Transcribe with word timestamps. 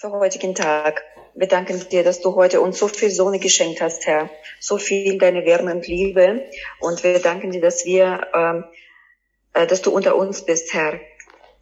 für 0.00 0.12
heutigen 0.12 0.54
Tag. 0.54 1.04
Wir 1.34 1.46
danken 1.46 1.78
dir, 1.90 2.02
dass 2.02 2.22
du 2.22 2.34
heute 2.34 2.62
uns 2.62 2.78
so 2.78 2.88
viel 2.88 3.10
Sonne 3.10 3.38
geschenkt 3.38 3.82
hast, 3.82 4.06
Herr. 4.06 4.30
So 4.58 4.78
viel 4.78 5.18
deine 5.18 5.44
Wärme 5.44 5.74
und 5.74 5.86
Liebe. 5.86 6.48
Und 6.80 7.04
wir 7.04 7.18
danken 7.18 7.50
dir, 7.50 7.60
dass 7.60 7.84
wir, 7.84 8.26
ähm, 8.34 8.64
äh, 9.52 9.66
dass 9.66 9.82
du 9.82 9.90
unter 9.90 10.16
uns 10.16 10.46
bist, 10.46 10.72
Herr. 10.72 10.98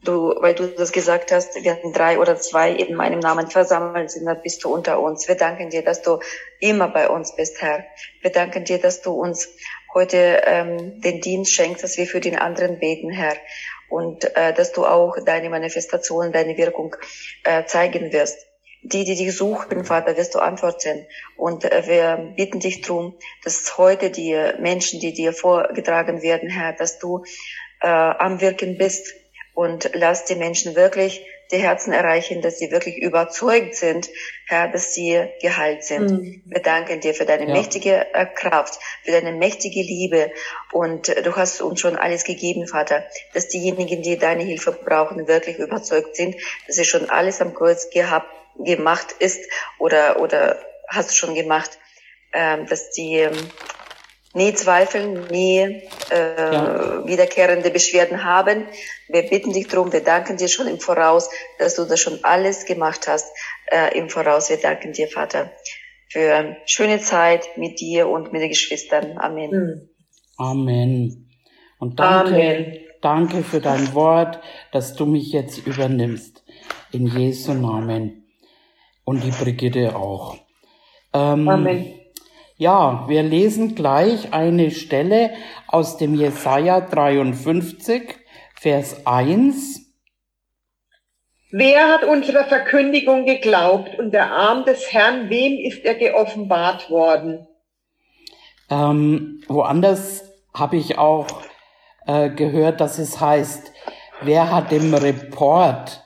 Du, 0.04 0.36
weil 0.38 0.54
du 0.54 0.68
das 0.68 0.92
gesagt 0.92 1.32
hast, 1.32 1.56
hatten 1.56 1.92
drei 1.92 2.20
oder 2.20 2.36
zwei 2.36 2.70
in 2.70 2.94
meinem 2.94 3.18
Namen 3.18 3.50
versammelt 3.50 4.12
sind, 4.12 4.26
dann 4.26 4.40
bist 4.40 4.62
du 4.62 4.72
unter 4.72 5.00
uns. 5.00 5.26
Wir 5.26 5.34
danken 5.34 5.70
dir, 5.70 5.82
dass 5.82 6.02
du 6.02 6.20
immer 6.60 6.86
bei 6.86 7.08
uns 7.08 7.34
bist, 7.34 7.60
Herr. 7.60 7.84
Wir 8.22 8.30
danken 8.30 8.64
dir, 8.64 8.78
dass 8.78 9.02
du 9.02 9.10
uns 9.10 9.48
heute 9.92 10.42
ähm, 10.44 11.00
den 11.00 11.20
Dienst 11.20 11.52
schenkst, 11.52 11.82
dass 11.82 11.98
wir 11.98 12.06
für 12.06 12.20
den 12.20 12.38
anderen 12.38 12.78
beten, 12.78 13.10
Herr. 13.10 13.34
Und 13.88 14.24
äh, 14.36 14.52
dass 14.52 14.72
du 14.72 14.84
auch 14.84 15.16
deine 15.24 15.50
Manifestation, 15.50 16.32
deine 16.32 16.56
Wirkung 16.56 16.96
äh, 17.44 17.64
zeigen 17.64 18.12
wirst. 18.12 18.46
Die, 18.82 19.04
die 19.04 19.16
dich 19.16 19.36
suchen, 19.36 19.84
Vater, 19.84 20.16
wirst 20.16 20.34
du 20.34 20.38
antworten. 20.38 21.06
Und 21.36 21.64
äh, 21.64 21.86
wir 21.86 22.34
bitten 22.36 22.60
dich 22.60 22.82
drum, 22.82 23.16
dass 23.44 23.76
heute 23.76 24.10
die 24.10 24.36
Menschen, 24.58 25.00
die 25.00 25.12
dir 25.12 25.32
vorgetragen 25.32 26.22
werden, 26.22 26.48
Herr, 26.48 26.74
dass 26.74 26.98
du 26.98 27.24
äh, 27.80 27.88
am 27.88 28.40
Wirken 28.40 28.78
bist 28.78 29.12
und 29.54 29.90
lass 29.94 30.24
die 30.24 30.36
Menschen 30.36 30.76
wirklich 30.76 31.24
die 31.50 31.58
Herzen 31.58 31.92
erreichen, 31.92 32.42
dass 32.42 32.58
sie 32.58 32.70
wirklich 32.70 32.98
überzeugt 32.98 33.74
sind, 33.74 34.08
Herr, 34.46 34.68
dass 34.68 34.94
sie 34.94 35.28
geheilt 35.40 35.84
sind. 35.84 36.10
Mhm. 36.10 36.42
Wir 36.44 36.60
danken 36.60 37.00
dir 37.00 37.14
für 37.14 37.24
deine 37.24 37.46
ja. 37.46 37.52
mächtige 37.52 38.06
äh, 38.14 38.26
Kraft, 38.26 38.78
für 39.04 39.12
deine 39.12 39.32
mächtige 39.32 39.80
Liebe 39.80 40.30
und 40.72 41.08
du 41.08 41.36
hast 41.36 41.60
uns 41.60 41.80
schon 41.80 41.96
alles 41.96 42.24
gegeben, 42.24 42.66
Vater, 42.66 43.04
dass 43.32 43.48
diejenigen, 43.48 44.02
die 44.02 44.18
deine 44.18 44.42
Hilfe 44.42 44.72
brauchen, 44.72 45.26
wirklich 45.26 45.58
überzeugt 45.58 46.16
sind, 46.16 46.36
dass 46.66 46.76
sie 46.76 46.84
schon 46.84 47.08
alles 47.08 47.40
am 47.40 47.54
Kreuz 47.54 47.90
gehabt, 47.90 48.28
gemacht 48.58 49.14
ist 49.18 49.40
oder, 49.78 50.20
oder 50.20 50.58
hast 50.88 51.10
du 51.10 51.14
schon 51.14 51.34
gemacht, 51.34 51.78
ähm, 52.32 52.66
dass 52.66 52.90
die 52.90 53.16
ähm, 53.16 53.36
nie 54.38 54.54
zweifeln, 54.54 55.26
nie 55.30 55.82
äh, 56.10 56.52
ja. 56.52 57.06
wiederkehrende 57.06 57.70
Beschwerden 57.70 58.24
haben. 58.24 58.64
Wir 59.08 59.22
bitten 59.22 59.52
dich 59.52 59.68
drum, 59.68 59.92
wir 59.92 60.02
danken 60.02 60.38
dir 60.38 60.48
schon 60.48 60.66
im 60.66 60.80
Voraus, 60.80 61.28
dass 61.58 61.74
du 61.74 61.84
das 61.84 62.00
schon 62.00 62.20
alles 62.22 62.64
gemacht 62.64 63.06
hast 63.06 63.30
äh, 63.66 63.98
im 63.98 64.08
Voraus. 64.08 64.48
Wir 64.48 64.56
danken 64.56 64.92
dir, 64.92 65.08
Vater, 65.08 65.52
für 66.08 66.56
schöne 66.64 67.00
Zeit 67.00 67.46
mit 67.56 67.80
dir 67.80 68.08
und 68.08 68.32
mit 68.32 68.40
den 68.40 68.48
Geschwistern. 68.48 69.18
Amen. 69.18 69.50
Hm. 69.50 69.88
Amen. 70.38 71.28
Und 71.78 72.00
danke, 72.00 72.34
Amen. 72.34 72.78
danke 73.02 73.42
für 73.42 73.60
dein 73.60 73.92
Wort, 73.94 74.40
dass 74.72 74.94
du 74.94 75.04
mich 75.04 75.32
jetzt 75.32 75.66
übernimmst. 75.66 76.44
In 76.90 77.06
Jesu 77.06 77.52
Namen. 77.52 78.24
Und 79.04 79.22
die 79.24 79.30
Brigitte 79.30 79.96
auch. 79.96 80.36
Ähm, 81.12 81.48
Amen. 81.48 81.97
Ja, 82.60 83.04
wir 83.06 83.22
lesen 83.22 83.76
gleich 83.76 84.32
eine 84.32 84.72
Stelle 84.72 85.30
aus 85.68 85.96
dem 85.96 86.16
Jesaja 86.16 86.80
53, 86.80 88.16
Vers 88.56 89.06
1. 89.06 89.80
Wer 91.52 91.86
hat 91.86 92.02
unserer 92.02 92.46
Verkündigung 92.46 93.26
geglaubt 93.26 93.96
und 94.00 94.10
der 94.10 94.32
Arm 94.32 94.64
des 94.64 94.92
Herrn, 94.92 95.30
wem 95.30 95.56
ist 95.56 95.84
er 95.84 95.94
geoffenbart 95.94 96.90
worden? 96.90 97.46
Ähm, 98.68 99.40
woanders 99.46 100.24
habe 100.52 100.78
ich 100.78 100.98
auch 100.98 101.28
äh, 102.08 102.28
gehört, 102.28 102.80
dass 102.80 102.98
es 102.98 103.20
heißt, 103.20 103.72
wer 104.22 104.50
hat 104.50 104.72
dem 104.72 104.92
Report 104.94 106.02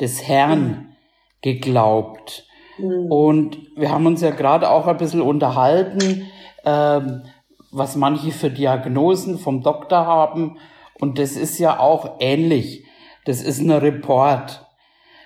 des 0.00 0.22
Herrn 0.28 0.96
geglaubt? 1.42 2.46
Mhm. 2.78 3.10
Und 3.10 3.58
wir 3.76 3.90
haben 3.90 4.06
uns 4.06 4.20
ja 4.20 4.30
gerade 4.30 4.70
auch 4.70 4.86
ein 4.86 4.96
bisschen 4.96 5.20
unterhalten, 5.20 6.26
ähm, 6.64 7.22
was 7.70 7.96
manche 7.96 8.32
für 8.32 8.50
Diagnosen 8.50 9.38
vom 9.38 9.62
Doktor 9.62 10.06
haben. 10.06 10.58
Und 10.98 11.18
das 11.18 11.32
ist 11.32 11.58
ja 11.58 11.78
auch 11.78 12.16
ähnlich. 12.20 12.84
Das 13.24 13.42
ist 13.42 13.60
ein 13.60 13.70
Report. 13.70 14.66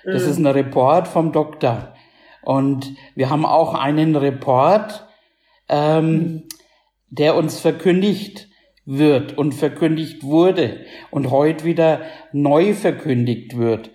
Das 0.03 0.23
mhm. 0.23 0.29
ist 0.29 0.37
ein 0.37 0.47
Report 0.47 1.07
vom 1.07 1.31
Doktor. 1.31 1.93
Und 2.41 2.95
wir 3.15 3.29
haben 3.29 3.45
auch 3.45 3.75
einen 3.75 4.15
Report, 4.15 5.07
ähm, 5.69 6.43
der 7.09 7.35
uns 7.35 7.59
verkündigt 7.59 8.49
wird 8.85 9.37
und 9.37 9.53
verkündigt 9.53 10.23
wurde 10.23 10.85
und 11.11 11.29
heute 11.29 11.65
wieder 11.65 12.01
neu 12.31 12.73
verkündigt 12.73 13.57
wird. 13.57 13.91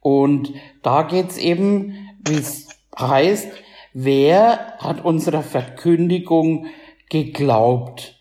Und 0.00 0.52
da 0.82 1.02
geht's 1.02 1.36
eben, 1.36 1.94
wie 2.26 2.36
es 2.36 2.67
Heißt, 2.98 3.48
wer 3.92 4.74
hat 4.78 5.04
unserer 5.04 5.42
Verkündigung 5.42 6.66
geglaubt? 7.08 8.16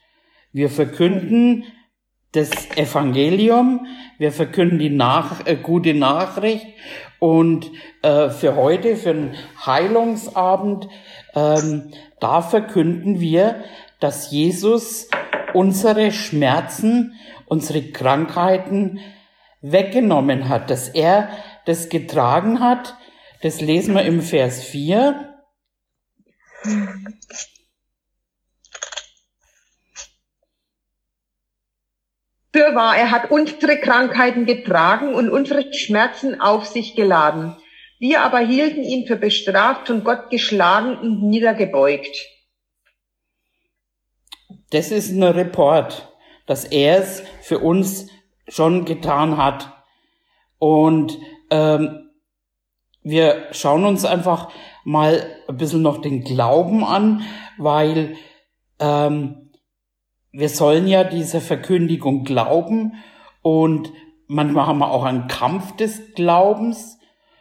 Wir 0.54 0.70
verkünden 0.70 1.66
das 2.34 2.52
Evangelium, 2.76 3.88
wir 4.20 4.32
verkünden 4.32 4.78
die 4.78 4.90
Nach 4.90 5.46
äh, 5.46 5.56
gute 5.56 5.94
Nachricht 5.94 6.68
und 7.20 7.72
äh, 8.04 8.30
für 8.30 8.56
heute, 8.56 8.96
für 8.96 9.14
den 9.14 9.36
Heilungsabend, 9.66 10.88
ähm, 11.34 11.92
da 12.20 12.42
verkünden 12.42 13.20
wir, 13.20 13.64
dass 14.00 14.30
Jesus 14.30 15.10
unsere 15.54 16.12
Schmerzen, 16.12 17.14
unsere 17.48 17.82
Krankheiten 17.82 19.00
weggenommen 19.62 20.50
hat, 20.50 20.70
dass 20.70 20.90
er 20.90 21.30
das 21.66 21.90
getragen 21.90 22.60
hat, 22.60 22.96
das 23.42 23.62
lesen 23.62 23.94
wir 23.94 24.04
im 24.04 24.22
Vers 24.22 24.64
4. 24.64 25.34
Fürwahr, 32.52 32.98
er 32.98 33.12
hat 33.12 33.30
unsere 33.30 33.78
Krankheiten 33.78 34.46
getragen 34.46 35.14
und 35.14 35.30
unsere 35.30 35.72
Schmerzen 35.74 36.42
auf 36.42 36.66
sich 36.66 36.96
geladen. 36.96 37.56
Wir 38.00 38.22
aber 38.22 38.40
hielten 38.40 38.84
ihn 38.84 39.06
für 39.06 39.16
bestraft 39.16 39.90
und 39.90 40.04
Gott 40.04 40.30
geschlagen 40.30 40.98
und 40.98 41.24
niedergebeugt. 41.24 42.16
Das 44.72 44.92
ist 44.92 45.12
ein 45.12 45.24
Report, 45.24 46.12
dass 46.46 46.66
er 46.66 47.00
es 47.00 47.24
für 47.42 47.60
uns 47.60 48.08
schon 48.48 48.86
getan 48.86 49.38
hat. 49.38 49.72
Und 50.58 51.18
ähm, 51.50 52.07
wir 53.08 53.48
schauen 53.52 53.86
uns 53.86 54.06
einfach 54.06 54.50
mal 54.84 55.26
ein 55.48 55.58
bisschen 55.58 55.82
noch 55.82 56.02
den 56.02 56.24
Glauben 56.24 56.84
an, 56.84 57.22
weil 57.58 58.16
ähm, 58.80 59.52
wir 60.32 60.50
sollen 60.50 60.88
ja 60.88 61.04
dieser 61.04 61.42
Verkündigung 61.42 62.24
glauben 62.24 62.94
und 63.42 63.92
manchmal 64.28 64.68
haben 64.68 64.80
wir 64.80 64.92
auch 64.92 65.04
einen 65.04 65.28
Kampf 65.28 65.76
des 65.78 66.14
Glaubens, 66.16 67.00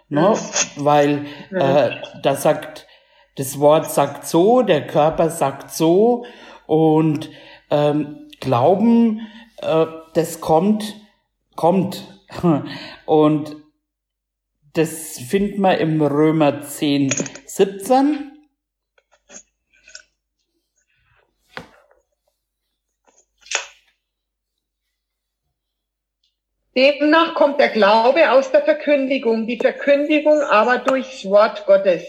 ne? 0.08 0.34
weil 0.76 1.26
äh, 1.50 1.90
da 2.22 2.36
sagt 2.36 2.86
das 3.36 3.58
Wort 3.60 3.90
sagt 3.90 4.26
so, 4.26 4.62
der 4.62 4.86
Körper 4.86 5.30
sagt 5.30 5.70
so 5.70 6.24
und 6.66 7.28
ähm, 7.70 8.28
Glauben, 8.40 9.26
äh, 9.58 9.86
das 10.14 10.40
kommt, 10.40 10.94
kommt 11.54 12.02
und 13.06 13.56
das 14.76 15.18
findet 15.18 15.58
man 15.58 15.78
im 15.78 16.02
Römer 16.02 16.60
10, 16.60 17.10
17. 17.10 18.32
Demnach 26.76 27.34
kommt 27.34 27.58
der 27.58 27.70
Glaube 27.70 28.30
aus 28.32 28.52
der 28.52 28.60
Verkündigung, 28.60 29.46
die 29.46 29.56
Verkündigung 29.56 30.42
aber 30.42 30.76
durchs 30.76 31.24
Wort 31.24 31.64
Gottes. 31.64 32.04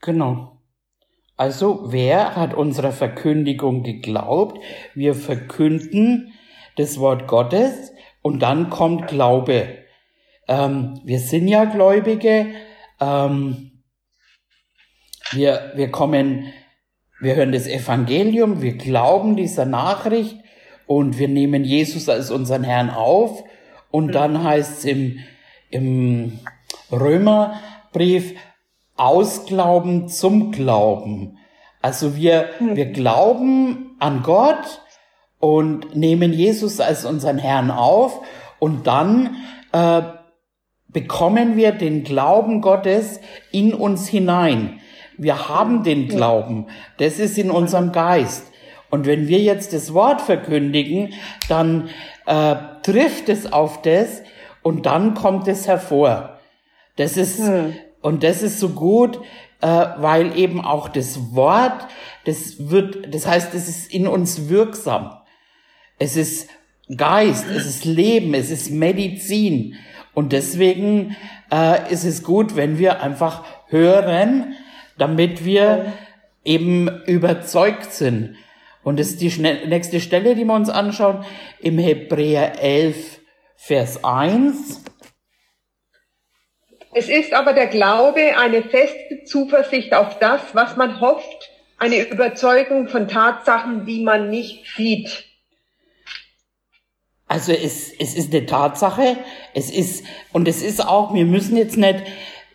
Genau. 0.00 0.60
Also, 1.36 1.92
wer 1.92 2.34
hat 2.34 2.52
unserer 2.52 2.90
Verkündigung 2.90 3.84
geglaubt? 3.84 4.58
Wir 4.94 5.14
verkünden 5.14 6.32
das 6.74 6.98
Wort 6.98 7.28
Gottes 7.28 7.92
und 8.22 8.40
dann 8.40 8.70
kommt 8.70 9.06
Glaube. 9.06 9.85
Ähm, 10.48 11.00
wir 11.04 11.18
sind 11.18 11.48
ja 11.48 11.64
Gläubige. 11.64 12.46
Ähm, 13.00 13.82
wir, 15.32 15.72
wir 15.74 15.90
kommen, 15.90 16.52
wir 17.20 17.34
hören 17.34 17.52
das 17.52 17.66
Evangelium, 17.66 18.62
wir 18.62 18.76
glauben 18.76 19.36
dieser 19.36 19.64
Nachricht 19.64 20.36
und 20.86 21.18
wir 21.18 21.28
nehmen 21.28 21.64
Jesus 21.64 22.08
als 22.08 22.30
unseren 22.30 22.64
Herrn 22.64 22.90
auf. 22.90 23.42
Und 23.90 24.14
dann 24.14 24.44
heißt 24.44 24.78
es 24.78 24.84
im, 24.84 25.18
im 25.70 26.38
Römerbrief, 26.90 28.34
Ausglauben 28.96 30.08
zum 30.08 30.52
Glauben. 30.52 31.38
Also 31.82 32.16
wir, 32.16 32.48
wir 32.60 32.86
glauben 32.86 33.94
an 33.98 34.22
Gott 34.22 34.80
und 35.38 35.94
nehmen 35.94 36.32
Jesus 36.32 36.80
als 36.80 37.04
unseren 37.04 37.38
Herrn 37.38 37.70
auf 37.70 38.20
und 38.58 38.86
dann 38.86 39.36
äh, 39.72 40.02
bekommen 40.88 41.56
wir 41.56 41.72
den 41.72 42.04
Glauben 42.04 42.60
Gottes 42.60 43.20
in 43.52 43.74
uns 43.74 44.08
hinein. 44.08 44.80
Wir 45.18 45.48
haben 45.48 45.82
den 45.82 46.08
Glauben. 46.08 46.66
Das 46.98 47.18
ist 47.18 47.38
in 47.38 47.50
unserem 47.50 47.92
Geist. 47.92 48.52
Und 48.90 49.06
wenn 49.06 49.28
wir 49.28 49.40
jetzt 49.40 49.72
das 49.72 49.92
Wort 49.94 50.20
verkündigen, 50.20 51.14
dann 51.48 51.88
äh, 52.26 52.54
trifft 52.82 53.28
es 53.28 53.52
auf 53.52 53.82
das 53.82 54.22
und 54.62 54.86
dann 54.86 55.14
kommt 55.14 55.48
es 55.48 55.66
hervor. 55.66 56.38
Das 56.96 57.16
ist, 57.16 57.38
hm. 57.38 57.74
und 58.00 58.22
das 58.22 58.42
ist 58.42 58.60
so 58.60 58.70
gut, 58.70 59.20
äh, 59.60 59.66
weil 59.66 60.38
eben 60.38 60.60
auch 60.60 60.88
das 60.88 61.34
Wort, 61.34 61.86
das 62.24 62.70
wird, 62.70 63.12
das 63.14 63.26
heißt, 63.26 63.54
es 63.54 63.68
ist 63.68 63.92
in 63.92 64.06
uns 64.06 64.48
wirksam. 64.48 65.12
Es 65.98 66.16
ist 66.16 66.48
Geist, 66.94 67.46
es 67.50 67.66
ist 67.66 67.84
Leben, 67.84 68.34
es 68.34 68.50
ist 68.50 68.70
Medizin. 68.70 69.74
Und 70.16 70.32
deswegen 70.32 71.14
äh, 71.52 71.92
ist 71.92 72.04
es 72.04 72.22
gut, 72.22 72.56
wenn 72.56 72.78
wir 72.78 73.02
einfach 73.02 73.44
hören, 73.66 74.54
damit 74.96 75.44
wir 75.44 75.92
eben 76.42 76.88
überzeugt 77.04 77.92
sind. 77.92 78.34
Und 78.82 78.98
das 78.98 79.08
ist 79.08 79.20
die 79.20 79.28
nächste 79.38 80.00
Stelle, 80.00 80.34
die 80.34 80.46
wir 80.46 80.54
uns 80.54 80.70
anschauen, 80.70 81.22
im 81.60 81.76
Hebräer 81.76 82.62
11, 82.62 83.20
Vers 83.56 84.02
1. 84.04 84.84
Es 86.94 87.10
ist 87.10 87.34
aber 87.34 87.52
der 87.52 87.66
Glaube 87.66 88.38
eine 88.38 88.62
feste 88.62 89.24
Zuversicht 89.26 89.92
auf 89.92 90.18
das, 90.18 90.40
was 90.54 90.78
man 90.78 90.98
hofft, 90.98 91.50
eine 91.76 92.08
Überzeugung 92.08 92.88
von 92.88 93.06
Tatsachen, 93.06 93.84
die 93.84 94.02
man 94.02 94.30
nicht 94.30 94.64
sieht. 94.76 95.25
Also 97.28 97.52
es, 97.52 97.92
es 97.92 98.14
ist 98.14 98.32
eine 98.32 98.46
Tatsache, 98.46 99.16
es 99.52 99.70
ist, 99.70 100.04
und 100.32 100.46
es 100.46 100.62
ist 100.62 100.86
auch, 100.86 101.12
wir 101.12 101.24
müssen 101.24 101.56
jetzt 101.56 101.76
nicht 101.76 102.04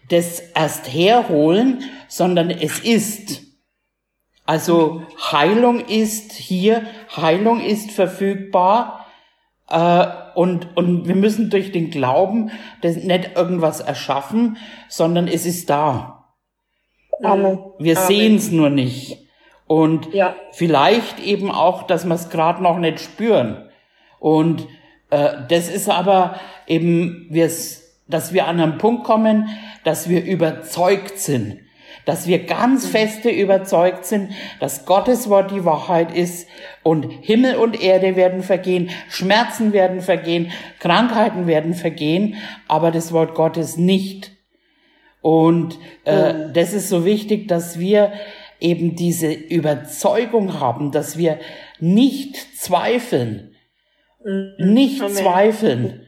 das 0.10 0.40
erst 0.56 0.94
herholen, 0.94 1.84
sondern 2.08 2.50
es 2.50 2.80
ist. 2.80 3.44
Also 4.46 5.04
Heilung 5.32 5.86
ist 5.86 6.32
hier, 6.34 6.84
Heilung 7.16 7.62
ist 7.62 7.92
verfügbar 7.92 9.06
äh, 9.70 10.08
und, 10.36 10.76
und 10.76 11.08
wir 11.08 11.16
müssen 11.16 11.50
durch 11.50 11.72
den 11.72 11.92
Glauben 11.92 12.52
das 12.82 12.96
nicht 12.96 13.32
irgendwas 13.36 13.82
erschaffen, 13.82 14.58
sondern 14.90 15.28
es 15.28 15.46
ist 15.46 15.70
da. 15.70 16.34
Amen. 17.24 17.60
Wir 17.78 17.96
sehen 17.96 18.36
es 18.36 18.52
nur 18.52 18.70
nicht. 18.70 19.20
Und 19.68 20.14
ja. 20.14 20.36
vielleicht 20.52 21.20
eben 21.20 21.52
auch, 21.52 21.84
dass 21.84 22.06
wir 22.06 22.16
es 22.16 22.30
gerade 22.30 22.62
noch 22.64 22.78
nicht 22.78 23.00
spüren. 23.00 23.70
Und 24.22 24.68
äh, 25.10 25.30
das 25.50 25.68
ist 25.68 25.90
aber 25.90 26.40
eben, 26.68 27.28
dass 28.08 28.34
wir 28.34 28.48
an 28.48 28.62
einen 28.62 28.78
Punkt 28.78 29.04
kommen, 29.04 29.50
dass 29.84 30.08
wir 30.08 30.24
überzeugt 30.24 31.20
sind 31.20 31.60
dass 32.06 32.28
wir 32.28 32.46
ganz 32.46 32.88
feste 32.88 33.30
überzeugt 33.30 34.06
sind, 34.06 34.32
dass 34.60 34.86
Gottes 34.86 35.30
Wort 35.30 35.52
die 35.52 35.66
Wahrheit 35.66 36.16
ist 36.16 36.48
und 36.84 37.04
Himmel 37.22 37.56
und 37.56 37.82
Erde 37.82 38.16
werden 38.16 38.44
vergehen, 38.44 38.90
Schmerzen 39.10 39.74
werden 39.74 40.02
vergehen, 40.02 40.52
Krankheiten 40.80 41.48
werden 41.48 41.74
vergehen, 41.74 42.36
aber 42.68 42.92
das 42.92 43.14
Wort 43.14 43.36
Gottes 43.36 43.78
nicht. 43.78 44.32
Und 45.22 45.78
äh, 46.06 46.34
mhm. 46.34 46.54
das 46.54 46.74
ist 46.74 46.90
so 46.90 47.06
wichtig, 47.06 47.48
dass 47.48 47.78
wir 47.78 48.12
eben 48.60 48.96
diese 48.96 49.32
Überzeugung 49.32 50.60
haben, 50.60 50.92
dass 50.92 51.18
wir 51.18 51.40
nicht 51.80 52.36
zweifeln. 52.58 53.51
Nicht 54.58 55.02
Amen. 55.02 55.14
zweifeln 55.14 56.08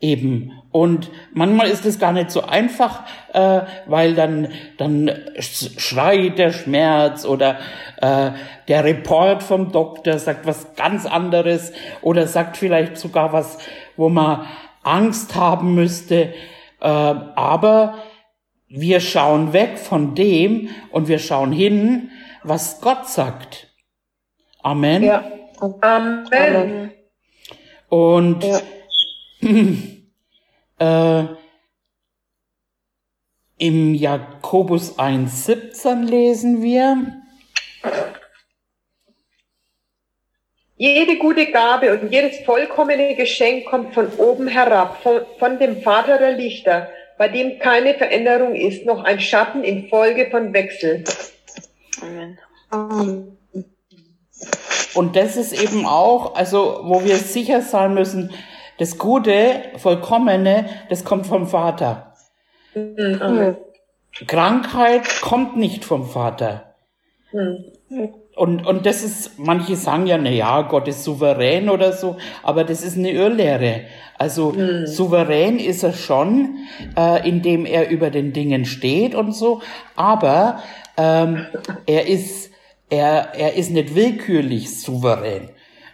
eben. 0.00 0.52
Und 0.72 1.10
manchmal 1.32 1.68
ist 1.68 1.84
es 1.84 1.98
gar 1.98 2.12
nicht 2.12 2.30
so 2.30 2.42
einfach, 2.42 3.02
äh, 3.32 3.62
weil 3.86 4.14
dann, 4.14 4.48
dann 4.78 5.10
schreit 5.38 6.38
der 6.38 6.52
Schmerz 6.52 7.24
oder 7.24 7.58
äh, 8.00 8.30
der 8.68 8.84
Report 8.84 9.42
vom 9.42 9.72
Doktor 9.72 10.18
sagt 10.18 10.46
was 10.46 10.74
ganz 10.76 11.06
anderes 11.06 11.72
oder 12.02 12.26
sagt 12.26 12.56
vielleicht 12.56 12.96
sogar 12.96 13.32
was, 13.32 13.58
wo 13.96 14.08
man 14.08 14.46
Angst 14.82 15.34
haben 15.34 15.74
müsste. 15.74 16.34
Äh, 16.80 16.86
aber 16.86 17.98
wir 18.68 19.00
schauen 19.00 19.52
weg 19.52 19.78
von 19.78 20.14
dem 20.14 20.70
und 20.92 21.08
wir 21.08 21.18
schauen 21.18 21.52
hin, 21.52 22.10
was 22.44 22.80
Gott 22.80 23.08
sagt. 23.08 23.66
Amen. 24.62 25.02
Ja. 25.02 25.24
Amen. 25.82 26.92
Und 27.90 28.44
ja. 28.44 28.60
äh, 31.24 31.26
im 33.58 33.94
Jakobus 33.94 34.98
1,17 34.98 36.04
lesen 36.06 36.62
wir. 36.62 37.20
Jede 40.76 41.18
gute 41.18 41.50
Gabe 41.50 41.92
und 41.92 42.10
jedes 42.10 42.38
vollkommene 42.46 43.14
Geschenk 43.16 43.66
kommt 43.66 43.92
von 43.92 44.08
oben 44.16 44.48
herab, 44.48 45.02
von, 45.02 45.20
von 45.38 45.58
dem 45.58 45.82
Vater 45.82 46.16
der 46.16 46.32
Lichter, 46.32 46.88
bei 47.18 47.28
dem 47.28 47.58
keine 47.58 47.92
Veränderung 47.94 48.54
ist, 48.54 48.86
noch 48.86 49.04
ein 49.04 49.20
Schatten 49.20 49.62
in 49.62 49.90
Folge 49.90 50.30
von 50.30 50.54
Wechsel. 50.54 51.04
Amen. 52.70 53.36
Und 54.94 55.16
das 55.16 55.36
ist 55.36 55.52
eben 55.52 55.86
auch, 55.86 56.34
also 56.34 56.80
wo 56.84 57.04
wir 57.04 57.16
sicher 57.16 57.62
sein 57.62 57.94
müssen, 57.94 58.32
das 58.78 58.98
Gute, 58.98 59.62
Vollkommene, 59.76 60.66
das 60.88 61.04
kommt 61.04 61.26
vom 61.26 61.46
Vater. 61.46 62.14
Mhm. 62.74 63.56
Krankheit 64.26 65.02
kommt 65.20 65.56
nicht 65.56 65.84
vom 65.84 66.06
Vater. 66.06 66.74
Mhm. 67.32 68.14
Und, 68.36 68.66
und 68.66 68.86
das 68.86 69.04
ist, 69.04 69.38
manche 69.38 69.76
sagen 69.76 70.06
ja, 70.06 70.16
na 70.16 70.30
ja, 70.30 70.62
Gott 70.62 70.88
ist 70.88 71.04
souverän 71.04 71.68
oder 71.68 71.92
so, 71.92 72.16
aber 72.42 72.64
das 72.64 72.82
ist 72.82 72.96
eine 72.96 73.10
Irrlehre. 73.10 73.82
Also 74.16 74.52
mhm. 74.52 74.86
souverän 74.86 75.58
ist 75.58 75.82
er 75.82 75.92
schon, 75.92 76.56
äh, 76.96 77.28
indem 77.28 77.66
er 77.66 77.90
über 77.90 78.08
den 78.10 78.32
Dingen 78.32 78.64
steht 78.64 79.14
und 79.14 79.32
so, 79.32 79.60
aber 79.94 80.62
ähm, 80.96 81.46
er 81.86 82.06
ist 82.06 82.49
er, 82.90 83.34
er 83.34 83.54
ist 83.54 83.70
nicht 83.70 83.94
willkürlich 83.94 84.80
souverän 84.80 85.50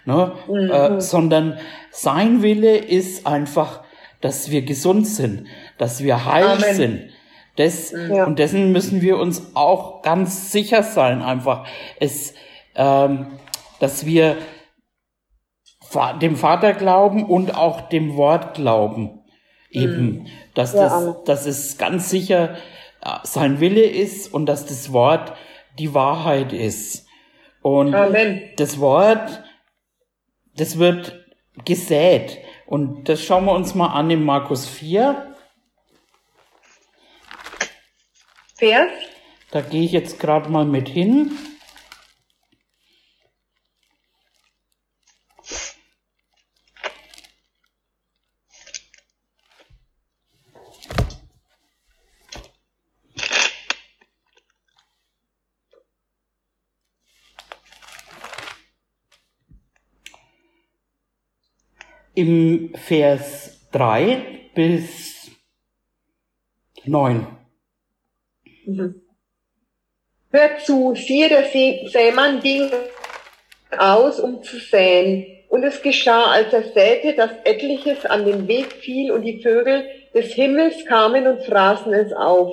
ne? 0.07 0.33
Mhm. 0.49 0.71
Äh, 0.71 1.01
sondern 1.01 1.59
sein 1.91 2.43
Wille 2.43 2.77
ist 2.77 3.27
einfach, 3.27 3.83
dass 4.21 4.51
wir 4.51 4.63
gesund 4.63 5.07
sind, 5.07 5.47
dass 5.77 6.03
wir 6.03 6.25
heil 6.25 6.45
Amen. 6.45 6.75
sind. 6.75 7.11
Das, 7.57 7.93
ja. 7.93 8.25
Und 8.25 8.39
dessen 8.39 8.73
müssen 8.73 9.03
wir 9.03 9.19
uns 9.19 9.55
auch 9.55 10.03
ganz 10.03 10.53
sicher 10.53 10.83
sein, 10.83 11.23
einfach, 11.23 11.67
es, 12.01 12.35
ähm, 12.75 13.39
dass 13.81 14.07
wir 14.07 14.37
dem 16.21 16.37
Vater 16.37 16.75
glauben 16.75 17.25
und 17.25 17.55
auch 17.55 17.89
dem 17.89 18.17
Wort 18.17 18.55
glauben. 18.55 19.23
Eben, 19.71 20.05
mhm. 20.05 20.27
dass, 20.55 20.75
ja, 20.75 20.89
das, 20.89 21.25
dass 21.25 21.47
es 21.47 21.79
ganz 21.79 22.11
sicher 22.11 22.57
äh, 23.03 23.11
sein 23.25 23.61
Wille 23.61 23.85
ist 23.85 24.33
und 24.33 24.47
dass 24.47 24.67
das 24.67 24.93
Wort 24.93 25.33
die 25.79 25.95
Wahrheit 25.95 26.53
ist. 26.53 27.07
Und 27.63 27.95
Amen. 27.95 28.51
das 28.57 28.79
Wort 28.81 29.43
das 30.57 30.79
wird 30.79 31.25
gesät. 31.65 32.39
Und 32.67 33.09
das 33.09 33.23
schauen 33.23 33.45
wir 33.45 33.53
uns 33.53 33.75
mal 33.75 33.89
an 33.89 34.11
in 34.11 34.25
Markus 34.25 34.67
4. 34.67 35.35
Vers? 38.57 38.91
Da 39.51 39.61
gehe 39.61 39.85
ich 39.85 39.93
jetzt 39.93 40.19
gerade 40.19 40.51
mal 40.51 40.65
mit 40.65 40.89
hin. 40.89 41.33
Im 62.17 62.73
Vers 62.75 63.61
3 63.73 64.51
bis 64.55 65.31
9. 66.85 67.27
Mhm. 68.65 69.03
Hört 70.33 70.61
zu, 70.63 70.95
siehe, 70.95 71.29
der 71.29 71.45
Sämann 71.45 72.41
ging 72.41 72.71
aus, 73.77 74.19
um 74.19 74.43
zu 74.43 74.59
säen. 74.59 75.27
Und 75.49 75.63
es 75.63 75.83
geschah, 75.83 76.25
als 76.33 76.53
er 76.53 76.65
säte, 76.65 77.15
dass 77.15 77.31
etliches 77.45 78.05
an 78.07 78.25
den 78.25 78.49
Weg 78.49 78.73
fiel 78.73 79.13
und 79.13 79.23
die 79.23 79.43
Vögel 79.43 79.85
des 80.15 80.33
Himmels 80.33 80.87
kamen 80.87 81.27
und 81.27 81.45
fraßen 81.45 81.93
es 81.93 82.13
auf. 82.13 82.53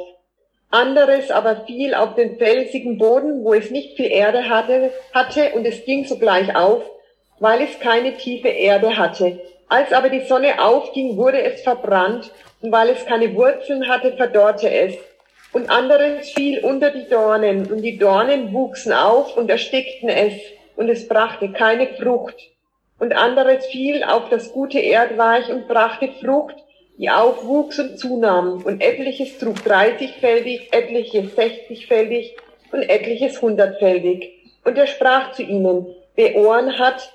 Anderes 0.70 1.32
aber 1.32 1.66
fiel 1.66 1.94
auf 1.94 2.16
den 2.16 2.38
felsigen 2.38 2.98
Boden, 2.98 3.44
wo 3.44 3.54
es 3.54 3.72
nicht 3.72 3.96
viel 3.96 4.12
Erde 4.12 4.50
hatte, 4.50 4.92
hatte 5.14 5.52
und 5.54 5.66
es 5.66 5.86
ging 5.86 6.06
sogleich 6.06 6.56
auf, 6.56 6.84
weil 7.40 7.62
es 7.62 7.80
keine 7.80 8.18
tiefe 8.18 8.50
Erde 8.50 8.98
hatte. 8.98 9.40
Als 9.74 9.92
aber 9.92 10.10
die 10.10 10.24
Sonne 10.28 10.64
aufging, 10.64 11.18
wurde 11.18 11.42
es 11.42 11.64
verbrannt, 11.64 12.30
und 12.62 12.72
weil 12.72 12.90
es 12.90 13.08
keine 13.08 13.34
Wurzeln 13.34 13.88
hatte, 13.88 14.16
verdorrte 14.16 14.70
es. 14.70 14.94
Und 15.52 15.68
anderes 15.72 16.30
fiel 16.30 16.64
unter 16.64 16.92
die 16.92 17.10
Dornen, 17.10 17.66
und 17.72 17.82
die 17.82 17.98
Dornen 17.98 18.54
wuchsen 18.54 18.94
auf 18.94 19.36
und 19.36 19.50
erstickten 19.50 20.10
es, 20.10 20.34
und 20.76 20.90
es 20.90 21.08
brachte 21.08 21.52
keine 21.54 21.88
Frucht. 21.96 22.36
Und 23.00 23.14
anderes 23.14 23.66
fiel 23.66 24.04
auf 24.04 24.30
das 24.30 24.52
gute 24.52 24.78
Erdreich 24.78 25.50
und 25.50 25.68
brachte 25.68 26.10
Frucht, 26.24 26.58
die 27.00 27.10
aufwuchs 27.10 27.80
und 27.80 27.98
zunahm, 27.98 28.62
und 28.64 28.80
etliches 28.80 29.40
trug 29.40 29.56
dreißigfältig, 29.64 30.72
etliches 30.72 31.34
sechzigfältig 31.36 32.36
und 32.72 32.84
etliches 32.84 33.42
hundertfältig. 33.42 34.34
Und 34.66 34.78
er 34.78 34.86
sprach 34.86 35.32
zu 35.32 35.42
ihnen, 35.42 35.96
wer 36.14 36.36
Ohren 36.36 36.78
hat 36.78 37.12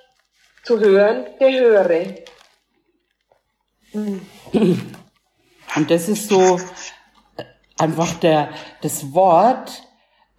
zu 0.65 0.81
hören, 0.81 1.25
der 1.38 1.53
höre. 1.53 2.00
Und 3.92 5.90
das 5.90 6.09
ist 6.09 6.28
so 6.28 6.59
einfach 7.78 8.14
der, 8.14 8.50
das 8.83 9.12
Wort, 9.14 9.83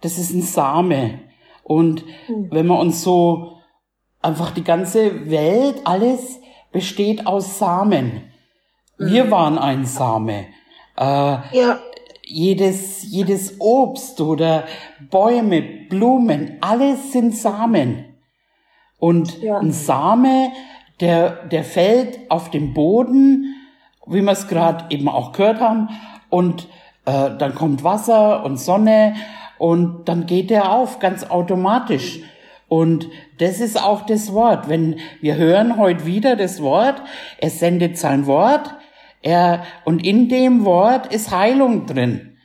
das 0.00 0.18
ist 0.18 0.30
ein 0.30 0.42
Same. 0.42 1.20
Und 1.62 2.04
wenn 2.28 2.66
wir 2.66 2.78
uns 2.78 3.02
so 3.02 3.58
einfach 4.22 4.50
die 4.50 4.64
ganze 4.64 5.30
Welt, 5.30 5.82
alles 5.84 6.40
besteht 6.72 7.26
aus 7.26 7.58
Samen. 7.58 8.32
Wir 8.98 9.24
mhm. 9.24 9.30
waren 9.30 9.58
ein 9.58 9.84
Same. 9.84 10.46
Äh, 10.96 11.02
ja. 11.02 11.80
Jedes, 12.24 13.02
jedes 13.10 13.56
Obst 13.58 14.20
oder 14.20 14.64
Bäume, 15.10 15.62
Blumen, 15.62 16.58
alles 16.60 17.12
sind 17.12 17.34
Samen. 17.34 18.16
Und 18.98 19.40
ja. 19.42 19.58
ein 19.58 19.72
Same, 19.72 20.52
der, 21.00 21.30
der 21.46 21.64
fällt 21.64 22.30
auf 22.30 22.50
den 22.50 22.74
Boden, 22.74 23.54
wie 24.06 24.22
wir 24.22 24.32
es 24.32 24.48
gerade 24.48 24.84
eben 24.90 25.08
auch 25.08 25.32
gehört 25.32 25.60
haben, 25.60 25.88
und 26.28 26.68
äh, 27.06 27.30
dann 27.38 27.54
kommt 27.54 27.84
Wasser 27.84 28.44
und 28.44 28.58
Sonne 28.58 29.14
und 29.58 30.08
dann 30.08 30.26
geht 30.26 30.50
er 30.50 30.72
auf, 30.72 30.98
ganz 31.00 31.24
automatisch. 31.24 32.20
Und 32.68 33.08
das 33.38 33.60
ist 33.60 33.82
auch 33.82 34.06
das 34.06 34.32
Wort. 34.32 34.68
Wenn 34.68 35.00
wir 35.20 35.34
hören 35.36 35.76
heute 35.76 36.06
wieder 36.06 36.36
das 36.36 36.62
Wort, 36.62 37.02
er 37.38 37.50
sendet 37.50 37.98
sein 37.98 38.26
Wort, 38.26 38.74
er, 39.22 39.64
und 39.84 40.06
in 40.06 40.28
dem 40.28 40.64
Wort 40.64 41.12
ist 41.12 41.30
Heilung 41.30 41.86
drin, 41.86 42.38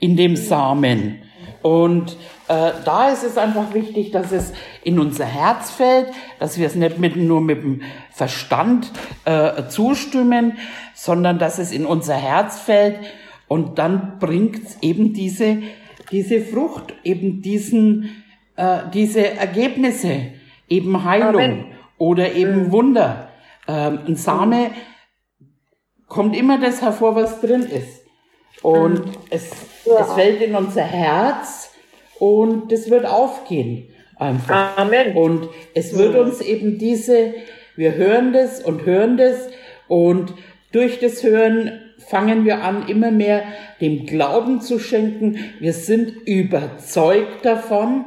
in 0.00 0.16
dem 0.16 0.34
Samen. 0.34 1.22
Und 1.66 2.12
äh, 2.46 2.70
da 2.84 3.08
ist 3.08 3.24
es 3.24 3.36
einfach 3.36 3.74
wichtig, 3.74 4.12
dass 4.12 4.30
es 4.30 4.52
in 4.84 5.00
unser 5.00 5.24
Herz 5.24 5.72
fällt, 5.72 6.12
dass 6.38 6.58
wir 6.58 6.66
es 6.68 6.76
nicht 6.76 7.00
mit, 7.00 7.16
nur 7.16 7.40
mit 7.40 7.60
dem 7.60 7.82
Verstand 8.12 8.92
äh, 9.24 9.64
zustimmen, 9.66 10.58
sondern 10.94 11.40
dass 11.40 11.58
es 11.58 11.72
in 11.72 11.84
unser 11.84 12.14
Herz 12.14 12.60
fällt 12.60 13.00
und 13.48 13.80
dann 13.80 14.20
bringt 14.20 14.64
es 14.64 14.80
eben 14.80 15.12
diese, 15.12 15.60
diese 16.12 16.40
Frucht, 16.40 16.94
eben 17.02 17.42
diesen, 17.42 18.22
äh, 18.54 18.82
diese 18.94 19.32
Ergebnisse, 19.32 20.34
eben 20.68 21.02
Heilung 21.02 21.34
Amen. 21.34 21.64
oder 21.98 22.32
eben 22.32 22.66
mhm. 22.66 22.70
Wunder. 22.70 23.30
Ähm, 23.66 23.98
ein 24.06 24.14
Same 24.14 24.70
kommt 26.06 26.36
immer 26.36 26.60
das 26.60 26.80
hervor, 26.80 27.16
was 27.16 27.40
drin 27.40 27.62
ist. 27.62 28.04
Und 28.62 29.04
mhm. 29.04 29.12
es, 29.30 29.50
ja. 29.86 30.00
es 30.00 30.12
fällt 30.12 30.42
in 30.42 30.54
unser 30.54 30.82
Herz 30.82 31.70
und 32.18 32.72
das 32.72 32.90
wird 32.90 33.06
aufgehen 33.06 33.88
einfach. 34.16 34.76
Amen. 34.78 35.16
Und 35.16 35.48
es 35.74 35.96
wird 35.96 36.16
uns 36.16 36.40
eben 36.40 36.78
diese, 36.78 37.34
wir 37.76 37.94
hören 37.94 38.32
das 38.32 38.62
und 38.62 38.84
hören 38.84 39.16
das 39.16 39.48
und 39.88 40.34
durch 40.72 40.98
das 40.98 41.22
Hören 41.22 41.80
fangen 41.98 42.44
wir 42.44 42.62
an, 42.62 42.88
immer 42.88 43.10
mehr 43.10 43.44
dem 43.80 44.06
Glauben 44.06 44.60
zu 44.60 44.78
schenken. 44.78 45.38
Wir 45.60 45.72
sind 45.72 46.10
überzeugt 46.26 47.44
davon, 47.44 48.04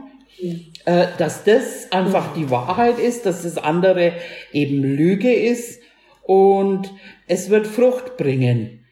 äh, 0.86 1.08
dass 1.18 1.44
das 1.44 1.92
einfach 1.92 2.34
die 2.34 2.50
Wahrheit 2.50 3.00
ist, 3.00 3.26
dass 3.26 3.44
das 3.44 3.58
andere 3.58 4.14
eben 4.52 4.84
Lüge 4.84 5.34
ist 5.34 5.82
und 6.24 6.92
es 7.28 7.50
wird 7.50 7.68
Frucht 7.68 8.18
bringen. 8.18 8.86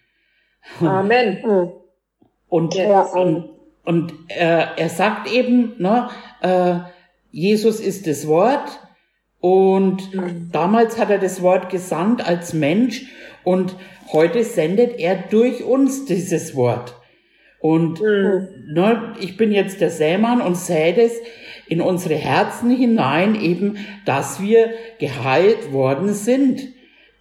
Amen. 0.81 1.43
Und, 2.49 2.75
ja, 2.75 3.01
und, 3.01 3.49
und 3.83 4.13
äh, 4.29 4.65
er 4.75 4.89
sagt 4.89 5.31
eben, 5.31 5.73
ne, 5.77 6.09
äh, 6.41 6.75
Jesus 7.31 7.79
ist 7.79 8.07
das 8.07 8.27
Wort 8.27 8.79
und 9.39 10.13
mhm. 10.13 10.49
damals 10.51 10.97
hat 10.97 11.09
er 11.09 11.19
das 11.19 11.41
Wort 11.41 11.69
gesandt 11.69 12.25
als 12.25 12.53
Mensch 12.53 13.05
und 13.43 13.75
heute 14.11 14.43
sendet 14.43 14.97
er 14.99 15.15
durch 15.15 15.63
uns 15.63 16.05
dieses 16.05 16.55
Wort. 16.55 16.95
Und 17.59 18.01
mhm. 18.01 18.47
ne, 18.73 19.13
ich 19.19 19.35
bin 19.35 19.51
jetzt 19.51 19.81
der 19.81 19.89
Sämann 19.89 20.41
und 20.41 20.55
sähe 20.55 20.93
das 20.93 21.13
in 21.67 21.81
unsere 21.81 22.15
Herzen 22.15 22.69
hinein, 22.69 23.35
eben, 23.35 23.77
dass 24.05 24.41
wir 24.41 24.69
geheilt 24.99 25.73
worden 25.73 26.13
sind 26.13 26.61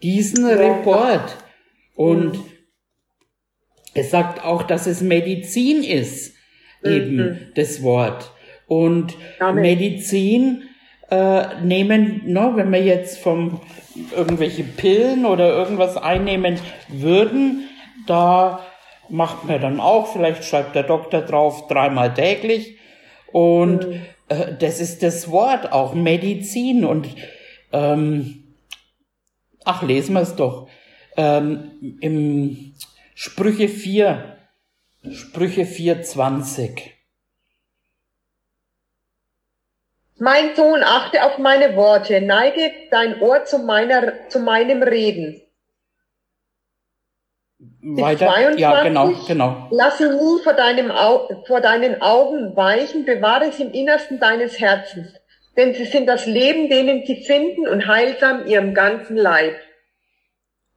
diesen 0.02 0.46
Report. 0.46 1.36
Und 1.94 2.34
mhm. 2.34 2.44
Es 3.96 4.10
sagt 4.10 4.44
auch, 4.44 4.62
dass 4.62 4.86
es 4.86 5.00
Medizin 5.00 5.82
ist, 5.82 6.34
eben 6.84 7.16
mhm. 7.16 7.38
das 7.54 7.82
Wort. 7.82 8.30
Und 8.66 9.14
Amen. 9.38 9.62
Medizin 9.62 10.62
äh, 11.10 11.60
nehmen, 11.62 12.22
no, 12.26 12.56
wenn 12.56 12.72
wir 12.72 12.82
jetzt 12.82 13.18
vom 13.18 13.60
irgendwelche 14.14 14.64
Pillen 14.64 15.24
oder 15.24 15.48
irgendwas 15.52 15.96
einnehmen 15.96 16.58
würden, 16.88 17.68
da 18.06 18.66
macht 19.08 19.44
man 19.44 19.60
dann 19.60 19.80
auch, 19.80 20.12
vielleicht 20.12 20.44
schreibt 20.44 20.74
der 20.74 20.82
Doktor 20.82 21.22
drauf, 21.22 21.68
dreimal 21.68 22.12
täglich. 22.12 22.78
Und 23.32 23.88
mhm. 23.88 24.00
äh, 24.28 24.54
das 24.58 24.80
ist 24.80 25.02
das 25.02 25.30
Wort, 25.30 25.72
auch 25.72 25.94
Medizin. 25.94 26.84
Und 26.84 27.08
ähm, 27.72 28.42
Ach, 29.68 29.82
lesen 29.82 30.14
wir 30.14 30.20
es 30.20 30.36
doch. 30.36 30.68
Ähm, 31.16 31.96
Im 32.00 32.72
Sprüche 33.18 33.68
4, 33.68 34.36
Sprüche 35.10 35.64
4, 35.64 36.02
20. 36.02 36.94
Mein 40.18 40.54
Sohn, 40.54 40.82
achte 40.84 41.24
auf 41.24 41.38
meine 41.38 41.74
Worte, 41.76 42.20
neige 42.20 42.70
dein 42.90 43.20
Ohr 43.22 43.44
zu, 43.44 43.58
meiner, 43.58 44.28
zu 44.28 44.38
meinem 44.38 44.82
Reden. 44.82 45.40
Weiter, 47.80 48.26
22, 48.26 48.60
ja, 48.60 48.82
genau, 48.82 49.12
genau. 49.26 49.68
Lass 49.70 49.98
ihn 49.98 50.12
nie 50.12 50.42
vor, 50.44 50.52
deinem 50.52 50.90
Au 50.90 51.42
vor 51.46 51.62
deinen 51.62 52.02
Augen 52.02 52.54
weichen, 52.54 53.06
bewahre 53.06 53.46
es 53.46 53.58
im 53.58 53.72
Innersten 53.72 54.20
deines 54.20 54.60
Herzens 54.60 55.08
denn 55.56 55.72
sie 55.72 55.86
sind 55.86 56.06
das 56.06 56.26
Leben, 56.26 56.68
denen 56.68 57.06
sie 57.06 57.24
finden 57.24 57.66
und 57.66 57.86
heilsam 57.86 58.46
ihrem 58.46 58.74
ganzen 58.74 59.16
Leib. 59.16 59.56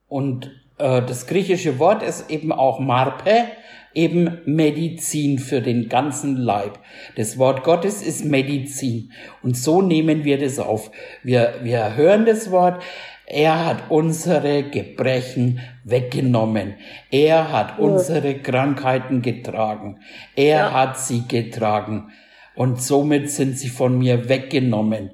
Und 0.08 0.59
das 0.80 1.26
griechische 1.26 1.78
Wort 1.78 2.02
ist 2.02 2.30
eben 2.30 2.52
auch 2.52 2.80
Marpe, 2.80 3.46
eben 3.94 4.38
Medizin 4.46 5.38
für 5.38 5.60
den 5.60 5.88
ganzen 5.88 6.36
Leib. 6.36 6.78
Das 7.16 7.38
Wort 7.38 7.64
Gottes 7.64 8.02
ist 8.02 8.24
Medizin. 8.24 9.12
Und 9.42 9.56
so 9.56 9.82
nehmen 9.82 10.24
wir 10.24 10.38
das 10.38 10.58
auf. 10.58 10.90
Wir, 11.22 11.54
wir 11.62 11.96
hören 11.96 12.24
das 12.24 12.50
Wort. 12.50 12.82
Er 13.26 13.64
hat 13.64 13.90
unsere 13.90 14.64
Gebrechen 14.64 15.60
weggenommen. 15.84 16.74
Er 17.10 17.52
hat 17.52 17.78
ja. 17.78 17.84
unsere 17.84 18.34
Krankheiten 18.34 19.22
getragen. 19.22 20.00
Er 20.34 20.56
ja. 20.56 20.72
hat 20.72 20.98
sie 20.98 21.26
getragen 21.28 22.10
und 22.56 22.82
somit 22.82 23.30
sind 23.30 23.56
sie 23.56 23.68
von 23.68 23.98
mir 23.98 24.28
weggenommen. 24.28 25.12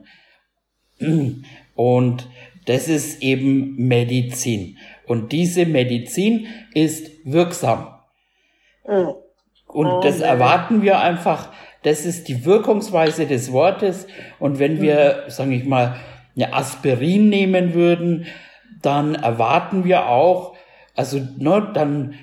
Und 1.74 2.28
das 2.64 2.88
ist 2.88 3.22
eben 3.22 3.76
Medizin. 3.76 4.78
Und 5.06 5.32
diese 5.32 5.66
Medizin 5.66 6.48
ist 6.74 7.10
wirksam. 7.24 7.88
Und 9.66 9.86
oh, 9.86 10.00
das 10.00 10.20
erwarten 10.20 10.82
wir 10.82 11.00
einfach. 11.00 11.48
Das 11.82 12.04
ist 12.04 12.28
die 12.28 12.44
Wirkungsweise 12.44 13.26
des 13.26 13.52
Wortes. 13.52 14.06
Und 14.38 14.58
wenn 14.58 14.80
wir, 14.80 15.24
mhm. 15.24 15.30
sage 15.30 15.54
ich 15.54 15.64
mal, 15.64 15.96
eine 16.34 16.52
Aspirin 16.52 17.28
nehmen 17.28 17.74
würden, 17.74 18.26
dann 18.82 19.14
erwarten 19.14 19.84
wir 19.84 20.08
auch, 20.08 20.54
also 20.94 21.18
ne, 21.38 21.70
dann 21.74 22.14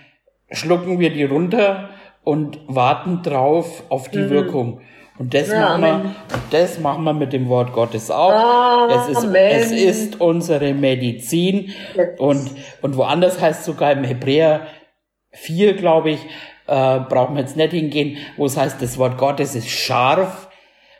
schlucken 0.51 0.99
wir 0.99 1.11
die 1.11 1.23
runter 1.23 1.89
und 2.23 2.59
warten 2.67 3.21
drauf 3.23 3.83
auf 3.89 4.09
die 4.09 4.19
mhm. 4.19 4.29
Wirkung. 4.29 4.81
Und 5.19 5.33
das, 5.33 5.49
ja, 5.49 5.77
machen 5.77 6.03
wir, 6.03 6.15
das 6.49 6.79
machen 6.79 7.03
wir 7.03 7.13
mit 7.13 7.33
dem 7.33 7.47
Wort 7.47 7.71
Gottes 7.73 8.09
auch. 8.09 8.31
Ah, 8.31 9.07
es, 9.09 9.17
ist, 9.17 9.33
es 9.33 9.71
ist 9.71 10.21
unsere 10.21 10.73
Medizin. 10.73 11.71
Und, 12.17 12.51
und 12.81 12.97
woanders 12.97 13.39
heißt 13.39 13.63
sogar 13.63 13.91
im 13.91 14.03
Hebräer 14.03 14.67
4, 15.31 15.75
glaube 15.75 16.11
ich, 16.11 16.19
äh, 16.67 16.99
brauchen 16.99 17.35
wir 17.35 17.41
jetzt 17.41 17.57
nicht 17.57 17.71
hingehen, 17.71 18.17
wo 18.37 18.45
es 18.45 18.57
heißt, 18.57 18.81
das 18.81 18.97
Wort 18.97 19.17
Gottes 19.17 19.53
ist 19.55 19.69
scharf 19.69 20.49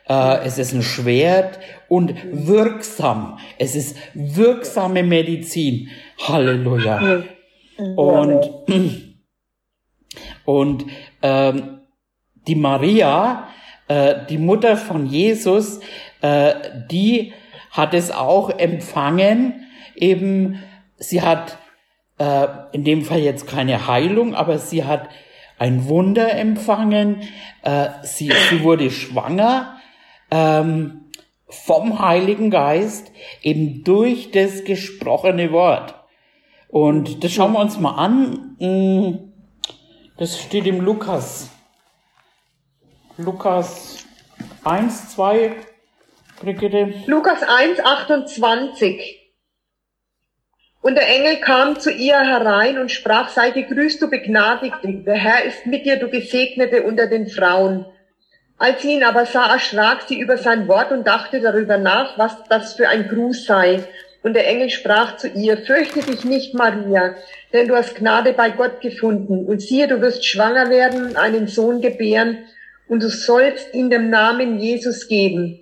äh, 0.08 0.44
es 0.44 0.58
ist 0.58 0.72
ein 0.72 0.82
Schwert 0.82 1.58
und 1.88 2.14
wirksam. 2.30 3.38
Es 3.58 3.74
ist 3.74 3.96
wirksame 4.14 5.02
Medizin. 5.02 5.88
Halleluja. 6.18 7.24
Und, 7.96 8.50
und 10.44 10.86
ähm, 11.22 11.80
die 12.46 12.54
Maria, 12.54 13.48
äh, 13.88 14.14
die 14.28 14.38
Mutter 14.38 14.76
von 14.76 15.06
Jesus, 15.06 15.80
äh, 16.20 16.54
die 16.90 17.32
hat 17.70 17.94
es 17.94 18.10
auch 18.10 18.50
empfangen. 18.50 19.66
Eben, 19.94 20.62
sie 20.96 21.22
hat 21.22 21.58
äh, 22.18 22.46
in 22.72 22.84
dem 22.84 23.02
Fall 23.02 23.20
jetzt 23.20 23.46
keine 23.46 23.86
Heilung, 23.86 24.34
aber 24.34 24.58
sie 24.58 24.84
hat 24.84 25.08
ein 25.58 25.88
Wunder 25.88 26.32
empfangen. 26.34 27.22
Äh, 27.62 27.88
sie, 28.02 28.32
sie 28.50 28.62
wurde 28.62 28.90
schwanger 28.90 29.78
ähm, 30.30 31.04
vom 31.48 32.00
Heiligen 32.00 32.50
Geist, 32.50 33.12
eben 33.42 33.84
durch 33.84 34.30
das 34.30 34.64
gesprochene 34.64 35.52
Wort. 35.52 35.94
Und 36.68 37.22
das 37.22 37.32
schauen 37.32 37.52
wir 37.52 37.60
uns 37.60 37.78
mal 37.78 37.94
an. 37.94 38.56
Mm, 38.58 39.32
das 40.16 40.40
steht 40.40 40.66
im 40.66 40.80
Lukas. 40.80 41.53
Lukas 43.16 44.04
1, 44.64 45.14
2, 45.14 45.52
Brigitte. 46.40 46.94
Lukas 47.06 47.44
1, 47.44 47.78
28. 47.78 49.32
Und 50.82 50.96
der 50.96 51.08
Engel 51.08 51.36
kam 51.36 51.78
zu 51.78 51.92
ihr 51.92 52.18
herein 52.18 52.76
und 52.76 52.90
sprach, 52.90 53.28
sei 53.28 53.50
gegrüßt, 53.50 54.02
du 54.02 54.10
Begnadigte, 54.10 55.04
der 55.06 55.14
Herr 55.14 55.44
ist 55.44 55.64
mit 55.64 55.86
dir, 55.86 55.96
du 55.96 56.08
Gesegnete 56.08 56.82
unter 56.82 57.06
den 57.06 57.28
Frauen. 57.28 57.86
Als 58.58 58.82
sie 58.82 58.94
ihn 58.94 59.04
aber 59.04 59.26
sah, 59.26 59.46
erschrak 59.46 60.02
sie 60.08 60.18
über 60.18 60.36
sein 60.36 60.66
Wort 60.66 60.90
und 60.90 61.06
dachte 61.06 61.40
darüber 61.40 61.78
nach, 61.78 62.18
was 62.18 62.42
das 62.48 62.74
für 62.74 62.88
ein 62.88 63.08
Gruß 63.08 63.46
sei. 63.46 63.84
Und 64.24 64.34
der 64.34 64.48
Engel 64.48 64.70
sprach 64.70 65.18
zu 65.18 65.28
ihr, 65.28 65.58
fürchte 65.58 66.00
dich 66.00 66.24
nicht, 66.24 66.54
Maria, 66.54 67.14
denn 67.52 67.68
du 67.68 67.76
hast 67.76 67.94
Gnade 67.94 68.32
bei 68.32 68.50
Gott 68.50 68.80
gefunden. 68.80 69.46
Und 69.46 69.62
siehe, 69.62 69.86
du 69.86 70.00
wirst 70.00 70.26
schwanger 70.26 70.68
werden 70.68 71.04
und 71.04 71.16
einen 71.16 71.46
Sohn 71.46 71.80
gebären, 71.80 72.46
und 72.88 73.02
du 73.02 73.08
sollst 73.08 73.74
ihn 73.74 73.90
dem 73.90 74.10
Namen 74.10 74.58
Jesus 74.58 75.08
geben. 75.08 75.60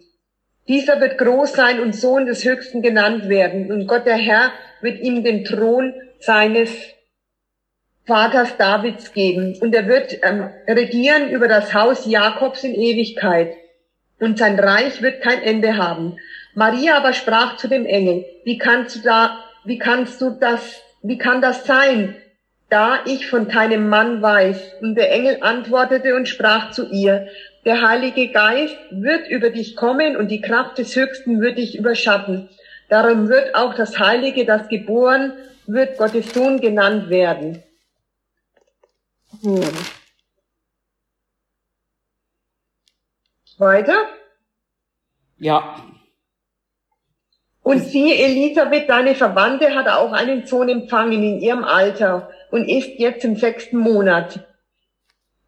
Dieser 0.69 1.01
wird 1.01 1.19
groß 1.19 1.53
sein 1.53 1.81
und 1.81 1.95
Sohn 1.95 2.27
des 2.27 2.45
Höchsten 2.45 2.83
genannt 2.83 3.29
werden. 3.29 3.73
Und 3.73 3.87
Gott 3.87 4.07
der 4.07 4.17
Herr 4.17 4.53
wird 4.81 5.01
ihm 5.01 5.25
den 5.25 5.45
Thron 5.45 5.93
seines 6.21 6.71
Vaters 8.05 8.57
Davids 8.57 9.13
geben 9.13 9.57
und 9.61 9.75
er 9.75 9.87
wird 9.87 10.19
ähm, 10.23 10.51
regieren 10.67 11.31
über 11.31 11.47
das 11.47 11.73
Haus 11.73 12.05
Jakobs 12.05 12.65
in 12.65 12.75
Ewigkeit 12.75 13.55
und 14.19 14.39
sein 14.39 14.59
Reich 14.59 15.03
wird 15.03 15.23
kein 15.23 15.41
Ende 15.41 15.77
haben. 15.77 16.17
Maria 16.55 16.97
aber 16.97 17.13
sprach 17.13 17.57
zu 17.57 17.69
dem 17.69 17.87
Engel, 17.87 18.25
wie 18.45 18.59
kannst 18.59 18.97
du 18.97 19.01
da, 19.03 19.39
wie 19.65 19.79
kannst 19.79 20.21
du 20.21 20.31
das, 20.31 20.83
wie 21.03 21.17
kann 21.17 21.41
das 21.41 21.65
sein, 21.65 22.17
da 22.73 23.05
ich 23.05 23.29
von 23.29 23.49
keinem 23.49 23.91
Mann 23.91 24.23
weiß? 24.23 24.81
Und 24.81 24.95
der 24.95 25.13
Engel 25.13 25.43
antwortete 25.43 26.17
und 26.17 26.27
sprach 26.27 26.71
zu 26.71 26.89
ihr, 26.89 27.29
der 27.67 27.87
Heilige 27.87 28.33
Geist 28.33 28.77
wird 28.91 29.29
über 29.29 29.51
dich 29.51 29.77
kommen 29.77 30.17
und 30.17 30.29
die 30.29 30.41
Kraft 30.41 30.79
des 30.79 30.97
Höchsten 30.97 31.43
wird 31.43 31.59
dich 31.59 31.77
überschatten. 31.77 32.49
Darum 32.89 33.29
wird 33.29 33.55
auch 33.55 33.75
das 33.75 33.99
Heilige, 33.99 34.47
das 34.47 34.69
geboren 34.69 35.35
wird, 35.67 35.99
Gottes 35.99 36.33
Sohn 36.33 36.61
genannt 36.61 37.11
werden. 37.11 37.63
Hm. 39.43 39.63
Weiter? 43.59 44.09
Ja. 45.39 45.92
Und 47.63 47.81
sie, 47.81 48.13
Elisabeth, 48.13 48.89
deine 48.89 49.15
Verwandte, 49.15 49.75
hat 49.75 49.89
auch 49.89 50.13
einen 50.13 50.47
Sohn 50.47 50.69
empfangen 50.69 51.23
in 51.23 51.41
ihrem 51.41 51.65
Alter 51.65 52.29
und 52.51 52.69
ist 52.69 52.99
jetzt 52.99 53.25
im 53.25 53.37
sechsten 53.37 53.79
Monat, 53.79 54.41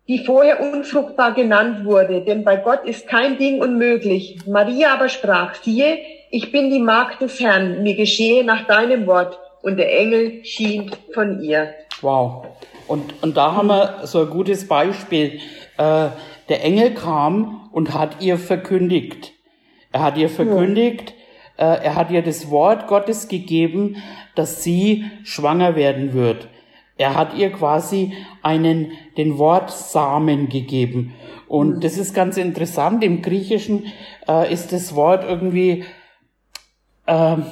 die 0.06 0.24
vorher 0.24 0.60
unfruchtbar 0.60 1.34
genannt 1.34 1.84
wurde, 1.84 2.22
denn 2.22 2.44
bei 2.44 2.56
Gott 2.56 2.84
ist 2.84 3.08
kein 3.08 3.38
Ding 3.38 3.60
unmöglich. 3.60 4.38
Maria 4.46 4.92
aber 4.92 5.08
sprach, 5.08 5.54
siehe, 5.54 5.98
ich 6.30 6.52
bin 6.52 6.70
die 6.70 6.80
Magd 6.80 7.20
des 7.20 7.40
Herrn, 7.40 7.82
mir 7.82 7.94
geschehe 7.96 8.44
nach 8.44 8.66
deinem 8.66 9.06
Wort. 9.06 9.38
Und 9.62 9.78
der 9.78 9.98
Engel 9.98 10.44
schien 10.44 10.90
von 11.14 11.40
ihr. 11.40 11.72
Wow. 12.02 12.46
Und, 12.86 13.22
und 13.22 13.36
da 13.36 13.54
haben 13.54 13.68
wir 13.68 14.00
so 14.02 14.20
ein 14.20 14.30
gutes 14.30 14.68
Beispiel. 14.68 15.40
Äh, 15.78 16.08
der 16.50 16.62
Engel 16.62 16.92
kam 16.92 17.70
und 17.72 17.94
hat 17.94 18.20
ihr 18.20 18.36
verkündigt. 18.36 19.32
Er 19.90 20.02
hat 20.02 20.18
ihr 20.18 20.28
verkündigt, 20.28 21.10
ja. 21.10 21.23
Äh, 21.56 21.64
er 21.64 21.94
hat 21.94 22.10
ihr 22.10 22.22
das 22.22 22.50
Wort 22.50 22.86
Gottes 22.86 23.28
gegeben, 23.28 23.96
dass 24.34 24.62
sie 24.62 25.04
schwanger 25.22 25.76
werden 25.76 26.12
wird. 26.12 26.48
Er 26.96 27.14
hat 27.14 27.34
ihr 27.34 27.50
quasi 27.50 28.14
einen, 28.42 28.92
den 29.16 29.38
Wortsamen 29.38 30.48
gegeben. 30.48 31.14
Und 31.48 31.76
mhm. 31.76 31.80
das 31.80 31.98
ist 31.98 32.14
ganz 32.14 32.36
interessant. 32.36 33.02
Im 33.02 33.22
Griechischen 33.22 33.86
äh, 34.28 34.52
ist 34.52 34.72
das 34.72 34.94
Wort 34.94 35.24
irgendwie 35.24 35.84
ähm, 37.06 37.46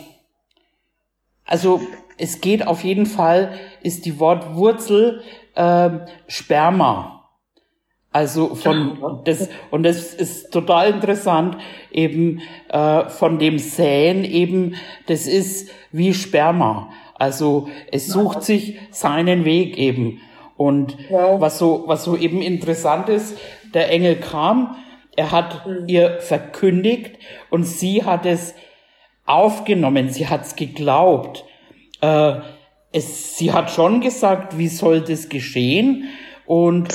also 1.45 1.81
es 2.19 2.41
geht 2.41 2.67
auf 2.67 2.85
jeden 2.85 3.07
Fall, 3.07 3.59
ist 3.83 4.07
die 4.07 4.19
Wortwurzel 4.21 5.23
ähm, 5.57 6.03
Sperma. 6.29 7.22
Also 8.13 8.55
von 8.55 9.21
das 9.25 9.49
und 9.71 9.85
das 9.85 10.13
ist 10.13 10.51
total 10.53 10.91
interessant 10.91 11.57
eben 11.91 12.43
äh, 12.69 13.09
von 13.09 13.39
dem 13.39 13.59
Säen 13.59 14.25
eben 14.25 14.75
das 15.07 15.27
ist 15.27 15.71
wie 15.93 16.13
Sperma. 16.13 16.91
Also 17.15 17.69
es 17.91 18.09
sucht 18.09 18.43
sich 18.43 18.79
seinen 18.91 19.47
Weg 19.47 19.79
eben 19.79 20.21
und 20.59 20.97
was 21.11 21.59
so 21.59 21.85
was 21.87 22.05
so 22.05 22.17
eben 22.17 22.43
interessant 22.43 23.09
ist, 23.09 23.39
der 23.73 23.91
Engel 23.91 24.17
kam, 24.17 24.77
er 25.17 25.33
hat 25.33 25.67
mhm. 25.67 25.89
ihr 25.89 26.21
verkündigt 26.21 27.19
und 27.49 27.65
sie 27.65 28.05
hat 28.05 28.27
es 28.27 28.55
aufgenommen, 29.25 30.11
sie 30.11 30.29
hat's 30.29 30.57
geglaubt. 30.57 31.45
Äh, 32.01 32.35
es, 32.93 33.39
sie 33.39 33.53
hat 33.53 33.71
schon 33.71 34.01
gesagt, 34.01 34.59
wie 34.59 34.69
soll 34.69 35.01
das 35.01 35.29
geschehen? 35.29 36.09
Und 36.47 36.89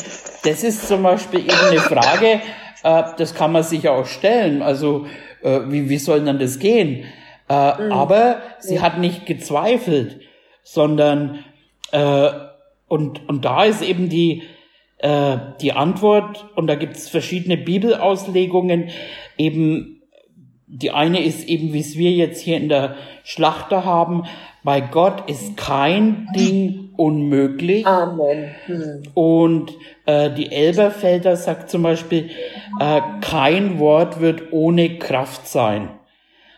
das 0.44 0.64
ist 0.64 0.88
zum 0.88 1.04
Beispiel 1.04 1.42
eben 1.42 1.68
eine 1.70 1.80
Frage, 1.80 2.42
äh, 2.84 3.04
das 3.18 3.34
kann 3.34 3.52
man 3.52 3.64
sich 3.64 3.88
auch 3.90 4.06
stellen. 4.06 4.62
Also 4.62 5.08
äh, 5.42 5.62
wie, 5.68 5.90
wie 5.90 5.98
soll 5.98 6.24
denn 6.24 6.40
das 6.40 6.60
gehen? 6.60 7.06
Äh, 7.50 7.82
mhm. 7.82 7.92
Aber 7.92 8.42
sie 8.60 8.82
hat 8.82 9.00
nicht 9.00 9.26
gezweifelt, 9.26 10.20
sondern 10.64 11.44
äh, 11.92 12.30
und, 12.88 13.28
und 13.28 13.46
da 13.46 13.64
ist 13.64 13.82
eben 13.82 14.10
die, 14.10 14.44
äh, 15.00 15.38
die 15.62 15.74
Antwort, 15.74 16.46
und 16.56 16.68
da 16.68 16.76
gibt's 16.76 17.10
verschiedene 17.10 17.58
Bibelauslegungen, 17.58 18.90
eben 19.38 20.02
die 20.70 20.92
eine 20.92 21.24
ist 21.24 21.48
eben, 21.48 21.72
wie 21.72 21.80
es 21.80 21.98
wir 21.98 22.12
jetzt 22.12 22.42
hier 22.42 22.58
in 22.58 22.68
der 22.68 22.96
Schlachter 23.24 23.86
haben, 23.86 24.24
bei 24.64 24.82
Gott 24.82 25.30
ist 25.30 25.56
kein 25.56 26.28
Ding 26.36 26.87
unmöglich. 26.98 27.86
Amen. 27.86 28.56
Hm. 28.66 29.04
Und 29.14 29.74
äh, 30.06 30.30
die 30.32 30.52
Elberfelder 30.52 31.36
sagt 31.36 31.70
zum 31.70 31.84
Beispiel, 31.84 32.30
äh, 32.80 33.02
kein 33.22 33.80
Wort 33.80 34.20
wird 34.20 34.52
ohne 34.52 34.98
Kraft 34.98 35.48
sein. 35.48 35.90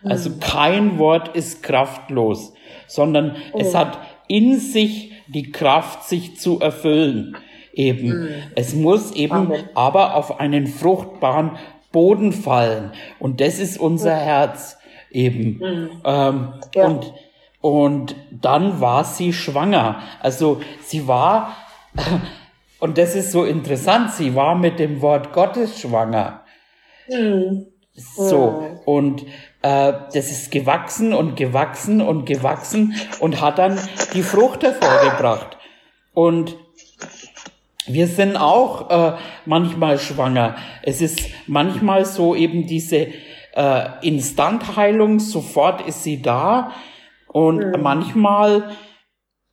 Also 0.04 0.30
hm. 0.30 0.40
kein 0.40 0.98
Wort 0.98 1.36
ist 1.36 1.62
kraftlos, 1.62 2.54
sondern 2.88 3.36
oh. 3.52 3.60
es 3.60 3.76
hat 3.76 4.00
in 4.28 4.58
sich 4.60 5.12
die 5.28 5.52
Kraft, 5.52 6.08
sich 6.08 6.38
zu 6.38 6.60
erfüllen. 6.60 7.36
Eben. 7.74 8.12
Hm. 8.12 8.28
Es 8.56 8.74
muss 8.74 9.12
eben 9.12 9.34
Amen. 9.34 9.70
aber 9.76 10.16
auf 10.16 10.40
einen 10.40 10.68
fruchtbaren 10.68 11.52
Boden 11.92 12.32
fallen. 12.32 12.92
Und 13.20 13.42
das 13.42 13.60
ist 13.60 13.80
unser 13.80 14.16
Herz 14.16 14.78
eben. 15.12 15.58
Mhm. 15.58 15.90
Ähm, 16.06 16.54
ja. 16.76 16.86
Und 16.86 17.14
und 17.62 18.16
dann 18.32 18.80
war 18.80 19.04
sie 19.04 19.34
schwanger. 19.34 20.02
Also 20.22 20.62
sie 20.82 21.08
war, 21.08 21.56
und 22.80 22.98
das 22.98 23.16
ist 23.16 23.32
so 23.32 23.44
interessant, 23.44 24.12
sie 24.12 24.36
war 24.36 24.56
mit 24.56 24.80
dem 24.80 25.02
Wort 25.02 25.34
Gottes 25.34 25.80
schwanger. 25.80 26.42
Mhm. 27.10 27.68
So, 27.94 28.80
und 28.86 29.24
äh, 29.62 29.94
das 30.14 30.32
ist 30.32 30.52
gewachsen 30.52 31.14
und 31.14 31.36
gewachsen 31.36 32.02
und 32.02 32.26
gewachsen 32.26 32.96
und 33.20 33.42
hat 33.42 33.58
dann 33.58 33.78
die 34.14 34.24
Frucht 34.24 34.64
hervorgebracht. 34.64 35.58
Und 36.14 36.56
wir 37.86 38.08
sind 38.08 38.38
auch 38.38 38.90
äh, 38.90 39.18
manchmal 39.46 39.98
schwanger. 40.00 40.56
Es 40.84 41.02
ist 41.02 41.22
manchmal 41.48 42.06
so 42.06 42.36
eben 42.36 42.68
diese 42.68 43.08
äh, 43.54 43.86
Instantheilung, 44.02 45.20
sofort 45.20 45.82
ist 45.82 46.04
sie 46.04 46.22
da. 46.22 46.72
Und 47.32 47.60
mhm. 47.60 47.82
manchmal 47.82 48.72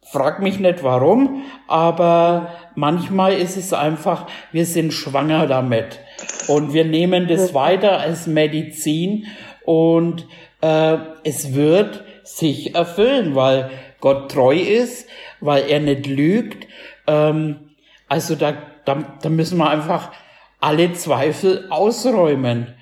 frag 0.03 0.41
mich 0.41 0.59
nicht 0.61 0.83
warum, 0.83 1.43
aber 1.67 2.49
manchmal 2.75 3.35
ist 3.35 3.57
es 3.57 3.73
einfach, 3.73 4.27
wir 4.53 4.65
sind 4.65 4.93
schwanger 4.93 5.47
damit 5.47 6.01
und 6.49 6.73
wir 6.73 6.85
nehmen 6.85 7.27
das 7.27 7.55
weiter 7.55 7.99
als 7.99 8.27
Medizin 8.27 9.27
und 9.65 10.27
äh, 10.61 10.97
es 11.25 11.55
wird 11.55 12.05
sich 12.23 12.75
erfüllen, 12.75 13.35
weil 13.35 13.71
Gott 14.01 14.31
treu 14.31 14.57
ist, 14.57 15.09
weil 15.41 15.69
er 15.69 15.81
nicht 15.81 16.07
lügt. 16.07 16.67
Ähm, 17.07 17.71
also 18.09 18.37
da, 18.37 18.55
da, 18.85 19.19
da 19.21 19.29
müssen 19.29 19.59
wir 19.59 19.69
einfach 19.69 20.13
alle 20.61 20.93
Zweifel 20.93 21.67
ausräumen. 21.71 22.75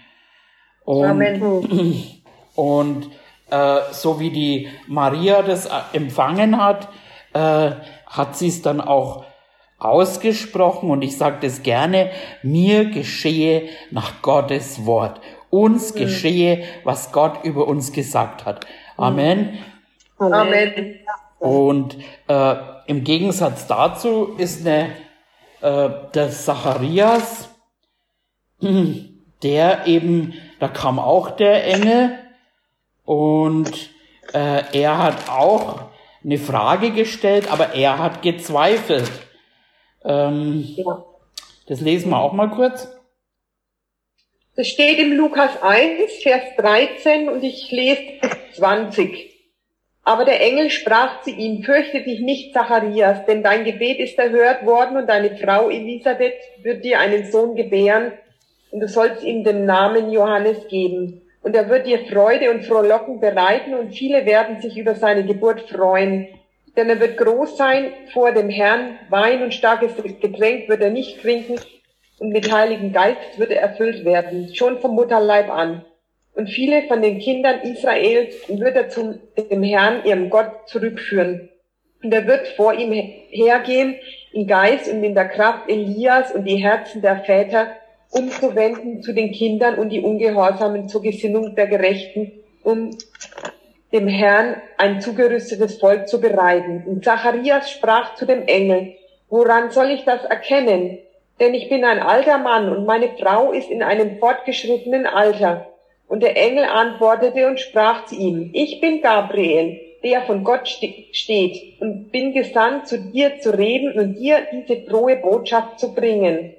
Und, 0.85 1.05
Amen. 1.07 2.23
und 2.55 3.11
so 3.93 4.21
wie 4.21 4.31
die 4.31 4.69
Maria 4.87 5.43
das 5.43 5.69
empfangen 5.93 6.61
hat, 6.61 6.89
äh, 7.35 7.73
hat 8.07 8.37
sie 8.37 8.49
es 8.49 8.63
dann 8.63 8.81
auch 8.81 9.25
ausgesprochen 9.79 10.91
und 10.91 11.03
ich 11.03 11.19
sage 11.19 11.39
das 11.43 11.63
gerne, 11.63 12.11
mir 12.43 12.87
geschehe 12.87 13.69
nach 13.91 14.23
Gottes 14.23 14.87
Wort. 14.87 15.21
Uns 15.51 15.95
mhm. 15.95 15.99
geschehe, 15.99 16.65
was 16.85 17.13
Gott 17.13 17.45
über 17.45 17.67
uns 17.69 17.93
gesagt 17.93 18.45
hat. 18.47 18.67
Amen. 18.97 19.59
Amen. 20.19 21.01
Und 21.39 21.99
äh, 22.29 22.55
im 22.87 23.05
Gegensatz 23.05 23.67
dazu 23.67 24.35
ist 24.39 24.67
eine, 24.67 24.91
äh, 25.61 25.91
der 26.15 26.31
Zacharias, 26.31 27.51
der 29.43 29.87
eben, 29.87 30.35
da 30.61 30.69
kam 30.69 30.99
auch 30.99 31.33
der 31.33 31.67
Engel 31.67 32.19
und 33.05 33.91
äh, 34.33 34.63
er 34.73 34.99
hat 34.99 35.29
auch 35.29 35.91
eine 36.25 36.39
Frage 36.39 36.91
gestellt, 36.91 37.51
aber 37.51 37.75
er 37.75 37.99
hat 37.99 38.23
gezweifelt. 38.23 39.11
Ähm, 40.05 40.65
ja. 40.77 41.05
Das 41.67 41.81
lesen 41.81 42.11
wir 42.11 42.19
auch 42.19 42.33
mal 42.33 42.51
kurz. 42.51 42.89
Das 44.57 44.69
steht 44.69 44.99
im 44.99 45.13
Lukas 45.13 45.63
1, 45.63 46.23
Vers 46.23 46.43
13 46.57 47.29
und 47.29 47.43
ich 47.43 47.71
lese 47.71 48.03
20. 48.55 49.33
Aber 50.05 50.25
der 50.25 50.41
Engel 50.41 50.71
sprach 50.71 51.23
zu 51.23 51.31
ihm, 51.31 51.63
fürchte 51.63 52.03
dich 52.03 52.21
nicht, 52.21 52.53
Zacharias, 52.53 53.25
denn 53.27 53.43
dein 53.43 53.65
Gebet 53.65 53.99
ist 53.99 54.19
erhört 54.19 54.65
worden 54.67 54.99
und 54.99 55.09
deine 55.09 55.37
Frau 55.37 55.71
Elisabeth 55.71 56.39
wird 56.63 56.85
dir 56.85 57.01
einen 57.01 57.31
Sohn 57.33 57.57
gebären 57.57 58.13
und 58.71 58.81
du 58.81 58.89
sollst 58.89 59.23
ihm 59.25 59.45
den 59.45 59.65
Namen 59.65 60.11
Johannes 60.13 60.69
geben. 60.69 61.23
Und 61.45 61.55
er 61.55 61.69
wird 61.69 61.87
dir 61.87 62.07
Freude 62.07 62.51
und 62.51 62.65
Frohlocken 62.65 63.21
bereiten 63.21 63.75
und 63.75 63.95
viele 63.95 64.25
werden 64.25 64.63
sich 64.63 64.79
über 64.79 64.95
seine 64.95 65.27
Geburt 65.27 65.69
freuen. 65.69 66.27
Denn 66.75 66.89
er 66.89 66.99
wird 66.99 67.19
groß 67.19 67.59
sein 67.59 67.93
vor 68.15 68.33
dem 68.33 68.49
Herrn, 68.49 68.99
Wein 69.11 69.43
und 69.43 69.53
starkes 69.53 69.95
Getränk 69.95 70.71
wird 70.71 70.81
er 70.81 70.89
nicht 70.89 71.21
trinken 71.21 71.61
und 72.19 72.31
mit 72.31 72.51
Heiligen 72.51 72.93
Geist 72.93 73.39
wird 73.39 73.51
er 73.51 73.61
erfüllt 73.61 74.07
werden, 74.07 74.55
schon 74.55 74.79
vom 74.79 74.95
Mutterleib 74.95 75.51
an. 75.51 75.85
Und 76.35 76.49
viele 76.49 76.83
von 76.89 77.03
den 77.03 77.19
Kindern 77.19 77.61
Israels 77.61 78.35
wird 78.49 78.75
er 78.75 78.89
zu 78.89 79.21
dem 79.37 79.63
Herrn, 79.63 80.03
ihrem 80.05 80.31
Gott, 80.31 80.67
zurückführen. 80.67 81.51
Und 82.03 82.13
er 82.15 82.27
wird 82.27 82.49
vor 82.49 82.73
ihm 82.73 82.93
hergehen 82.93 83.97
in 84.33 84.47
Geist 84.47 84.91
und 84.91 85.05
in 85.05 85.15
der 85.15 85.29
Kraft 85.29 85.69
Elias 85.69 86.33
und 86.33 86.45
die 86.45 86.57
Herzen 86.57 87.03
der 87.03 87.19
Väter 87.25 87.69
umzuwenden 88.15 89.03
zu 89.03 89.13
den 89.13 89.33
Kindern 89.33 89.75
und 89.75 89.91
die 89.91 90.01
Ungehorsamen 90.01 90.89
zur 90.89 91.03
Gesinnung 91.03 91.55
der 91.55 91.67
Gerechten, 91.67 92.33
um 92.63 92.91
dem 93.93 94.09
Herrn 94.09 94.57
ein 94.79 95.01
zugerüstetes 95.01 95.79
Volk 95.79 96.09
zu 96.09 96.21
bereiten. 96.21 96.85
Und 96.87 97.05
Zacharias 97.05 97.71
sprach 97.71 98.15
zu 98.15 98.27
dem 98.27 98.47
Engel, 98.47 98.95
woran 99.29 99.71
soll 99.71 99.91
ich 99.91 100.05
das 100.05 100.25
erkennen? 100.25 100.99
Denn 101.41 101.55
ich 101.55 101.69
bin 101.69 101.85
ein 101.85 101.99
alter 101.99 102.39
Mann 102.39 102.69
und 102.75 102.87
meine 102.87 103.11
Frau 103.21 103.53
ist 103.53 103.71
in 103.71 103.83
einem 103.83 104.19
fortgeschrittenen 104.19 105.07
Alter. 105.07 105.67
Und 106.07 106.23
der 106.23 106.37
Engel 106.37 106.65
antwortete 106.65 107.47
und 107.47 107.59
sprach 107.59 108.07
zu 108.07 108.15
ihm, 108.15 108.51
ich 108.53 108.81
bin 108.81 109.03
Gabriel, 109.03 109.81
der 110.05 110.23
von 110.23 110.45
Gott 110.45 110.69
steht 110.69 111.81
und 111.81 112.13
bin 112.13 112.33
gesandt, 112.33 112.87
zu 112.87 112.99
dir 112.99 113.41
zu 113.41 113.57
reden 113.57 113.99
und 113.99 114.15
dir 114.17 114.47
diese 114.53 114.83
frohe 114.83 115.17
Botschaft 115.17 115.81
zu 115.81 115.95
bringen. 115.95 116.55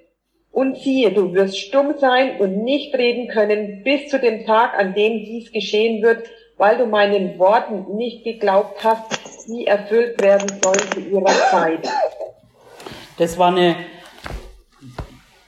Und 0.55 0.77
siehe, 0.77 1.11
du 1.11 1.33
wirst 1.33 1.59
stumm 1.59 1.95
sein 1.99 2.39
und 2.39 2.63
nicht 2.63 2.95
reden 2.95 3.27
können 3.27 3.83
bis 3.83 4.07
zu 4.07 4.19
dem 4.19 4.45
Tag, 4.45 4.79
an 4.79 4.93
dem 4.93 5.25
dies 5.25 5.51
geschehen 5.51 6.01
wird, 6.01 6.29
weil 6.55 6.77
du 6.77 6.85
meinen 6.85 7.37
Worten 7.37 7.97
nicht 7.97 8.23
geglaubt 8.23 8.81
hast, 8.81 9.19
die 9.49 9.67
erfüllt 9.67 10.21
werden 10.21 10.47
sollen 10.63 10.91
zu 10.93 11.01
ihrer 11.01 11.25
Zeit. 11.51 11.79
Das 13.17 13.37
war 13.37 13.49
eine, 13.49 13.75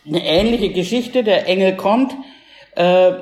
eine 0.06 0.26
ähnliche 0.26 0.74
Geschichte. 0.74 1.24
Der 1.24 1.48
Engel 1.48 1.78
kommt, 1.78 2.14
äh, 2.76 3.14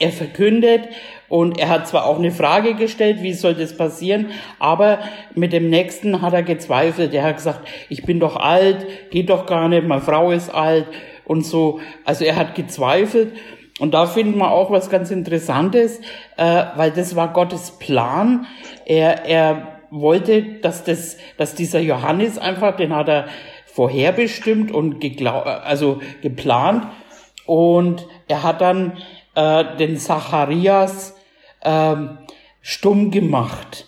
er 0.00 0.10
verkündet 0.10 0.88
und 1.28 1.56
er 1.56 1.68
hat 1.68 1.86
zwar 1.86 2.06
auch 2.06 2.18
eine 2.18 2.32
Frage 2.32 2.74
gestellt, 2.74 3.22
wie 3.22 3.32
soll 3.32 3.54
das 3.54 3.76
passieren, 3.76 4.32
aber 4.58 4.98
mit 5.36 5.52
dem 5.52 5.70
nächsten 5.70 6.20
hat 6.20 6.32
er 6.32 6.42
gezweifelt. 6.42 7.14
Er 7.14 7.22
hat 7.22 7.36
gesagt, 7.36 7.68
ich 7.88 8.02
bin 8.02 8.18
doch 8.18 8.34
alt, 8.34 8.84
geht 9.10 9.30
doch 9.30 9.46
gar 9.46 9.68
nicht, 9.68 9.86
meine 9.86 10.00
Frau 10.00 10.32
ist 10.32 10.50
alt 10.50 10.88
und 11.28 11.46
so. 11.46 11.80
Also 12.04 12.24
er 12.24 12.36
hat 12.36 12.54
gezweifelt 12.56 13.32
und 13.78 13.94
da 13.94 14.06
finden 14.06 14.38
wir 14.38 14.50
auch 14.50 14.70
was 14.70 14.90
ganz 14.90 15.10
Interessantes, 15.10 16.00
äh, 16.36 16.64
weil 16.74 16.90
das 16.90 17.14
war 17.14 17.32
Gottes 17.32 17.78
Plan. 17.78 18.46
Er, 18.84 19.24
er 19.24 19.80
wollte, 19.90 20.42
dass 20.60 20.84
das, 20.84 21.16
dass 21.36 21.54
dieser 21.54 21.80
Johannes 21.80 22.38
einfach, 22.38 22.76
den 22.76 22.94
hat 22.94 23.08
er 23.08 23.28
vorherbestimmt 23.66 24.72
und 24.72 25.00
geglau 25.00 25.40
also 25.40 26.00
geplant 26.20 26.88
und 27.46 28.06
er 28.26 28.42
hat 28.42 28.60
dann 28.60 28.98
äh, 29.34 29.76
den 29.76 29.96
Zacharias 29.96 31.16
äh, 31.60 31.94
stumm 32.60 33.10
gemacht. 33.10 33.86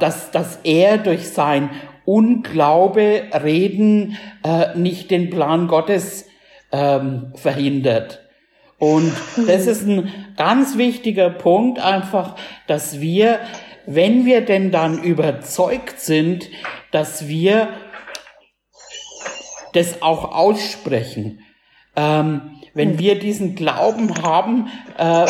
Dass, 0.00 0.32
dass 0.32 0.56
er 0.64 0.98
durch 0.98 1.28
sein 1.28 1.70
Unglaube 2.04 3.24
reden 3.42 4.16
äh, 4.44 4.76
nicht 4.76 5.10
den 5.10 5.30
Plan 5.30 5.68
Gottes 5.68 6.26
ähm, 6.72 7.32
verhindert. 7.34 8.20
Und 8.78 9.12
das 9.46 9.66
ist 9.66 9.86
ein 9.86 10.12
ganz 10.36 10.76
wichtiger 10.76 11.30
Punkt 11.30 11.78
einfach, 11.78 12.34
dass 12.66 13.00
wir, 13.00 13.38
wenn 13.86 14.26
wir 14.26 14.44
denn 14.44 14.72
dann 14.72 15.02
überzeugt 15.02 16.00
sind, 16.00 16.48
dass 16.90 17.28
wir 17.28 17.68
das 19.72 20.02
auch 20.02 20.34
aussprechen. 20.34 21.44
Ähm, 21.94 22.58
wenn 22.74 22.92
hm. 22.92 22.98
wir 22.98 23.18
diesen 23.18 23.54
Glauben 23.54 24.22
haben, 24.22 24.68
äh, 24.98 25.26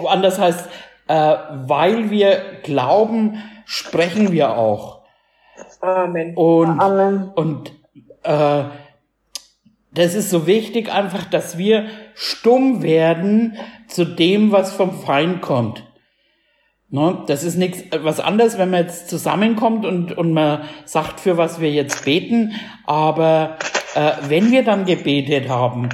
woanders 0.00 0.38
heißt, 0.38 0.68
äh, 1.08 1.36
weil 1.66 2.10
wir 2.10 2.60
glauben, 2.62 3.42
sprechen 3.66 4.32
wir 4.32 4.56
auch. 4.56 5.03
Amen. 5.84 6.34
Und, 6.34 6.80
Amen. 6.80 7.30
und 7.34 7.72
äh, 8.22 8.64
das 9.92 10.14
ist 10.14 10.30
so 10.30 10.46
wichtig 10.46 10.92
einfach, 10.92 11.24
dass 11.24 11.58
wir 11.58 11.86
stumm 12.14 12.82
werden 12.82 13.56
zu 13.86 14.04
dem, 14.04 14.50
was 14.50 14.72
vom 14.72 14.92
Feind 14.92 15.42
kommt. 15.42 15.84
Ne? 16.88 17.22
Das 17.26 17.44
ist 17.44 17.56
nichts 17.56 17.84
was 18.02 18.20
anderes, 18.20 18.58
wenn 18.58 18.70
man 18.70 18.82
jetzt 18.82 19.08
zusammenkommt 19.08 19.84
und, 19.84 20.16
und 20.16 20.32
man 20.32 20.62
sagt, 20.84 21.20
für 21.20 21.36
was 21.36 21.60
wir 21.60 21.70
jetzt 21.70 22.04
beten. 22.04 22.52
Aber 22.86 23.58
äh, 23.94 24.12
wenn 24.28 24.50
wir 24.50 24.64
dann 24.64 24.84
gebetet 24.84 25.48
haben, 25.48 25.90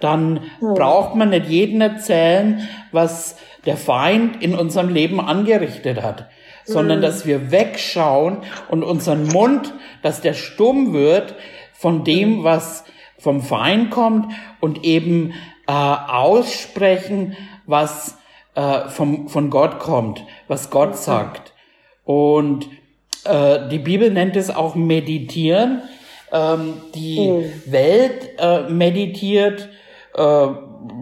dann 0.00 0.40
hm. 0.60 0.74
braucht 0.74 1.14
man 1.14 1.30
nicht 1.30 1.46
jeden 1.46 1.80
erzählen, 1.80 2.66
was 2.92 3.36
der 3.66 3.76
Feind 3.76 4.42
in 4.42 4.54
unserem 4.54 4.88
Leben 4.88 5.20
angerichtet 5.20 6.02
hat, 6.02 6.28
sondern 6.64 6.98
hm. 6.98 7.02
dass 7.02 7.26
wir 7.26 7.50
wegschauen 7.50 8.38
und 8.68 8.82
unseren 8.82 9.26
Mund, 9.28 9.72
dass 10.02 10.20
der 10.20 10.34
stumm 10.34 10.92
wird 10.92 11.34
von 11.72 12.04
dem, 12.04 12.38
hm. 12.38 12.44
was 12.44 12.84
vom 13.18 13.42
Feind 13.42 13.90
kommt 13.90 14.32
und 14.60 14.84
eben 14.84 15.32
äh, 15.66 15.72
aussprechen, 15.72 17.36
was 17.66 18.18
äh, 18.54 18.88
vom, 18.88 19.28
von 19.28 19.50
Gott 19.50 19.78
kommt, 19.78 20.24
was 20.48 20.70
Gott 20.70 20.92
hm. 20.92 20.96
sagt. 20.96 21.52
Und 22.04 22.68
äh, 23.24 23.68
die 23.68 23.78
Bibel 23.78 24.10
nennt 24.10 24.36
es 24.36 24.50
auch 24.50 24.74
meditieren. 24.74 25.82
Ähm, 26.32 26.74
die 26.94 27.30
mhm. 27.30 27.72
Welt 27.72 28.30
äh, 28.38 28.68
meditiert 28.68 29.68
äh, 30.14 30.48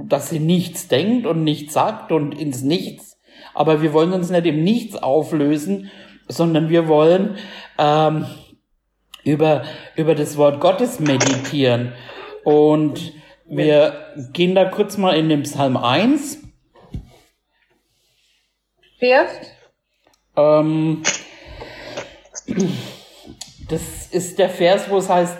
dass 0.05 0.31
sie 0.31 0.38
nichts 0.38 0.88
denkt 0.88 1.27
und 1.27 1.44
nichts 1.44 1.75
sagt 1.75 2.12
und 2.12 2.38
ins 2.38 2.62
Nichts. 2.62 3.12
Aber 3.54 3.82
wir 3.82 3.92
wollen 3.92 4.12
uns 4.12 4.30
nicht 4.30 4.46
im 4.46 4.62
Nichts 4.62 4.96
auflösen, 4.96 5.90
sondern 6.28 6.68
wir 6.68 6.88
wollen 6.88 7.36
ähm, 7.78 8.26
über, 9.24 9.64
über 9.96 10.14
das 10.14 10.36
Wort 10.36 10.60
Gottes 10.60 11.00
meditieren. 11.00 11.92
Und 12.44 13.12
wir 13.46 14.12
gehen 14.32 14.54
da 14.54 14.64
kurz 14.64 14.96
mal 14.96 15.16
in 15.16 15.28
den 15.28 15.42
Psalm 15.42 15.76
1. 15.76 16.38
Vers? 18.98 19.30
Ähm, 20.36 21.02
Das 23.72 24.08
ist 24.08 24.38
der 24.38 24.50
Vers, 24.50 24.90
wo 24.90 24.98
es 24.98 25.08
heißt, 25.08 25.38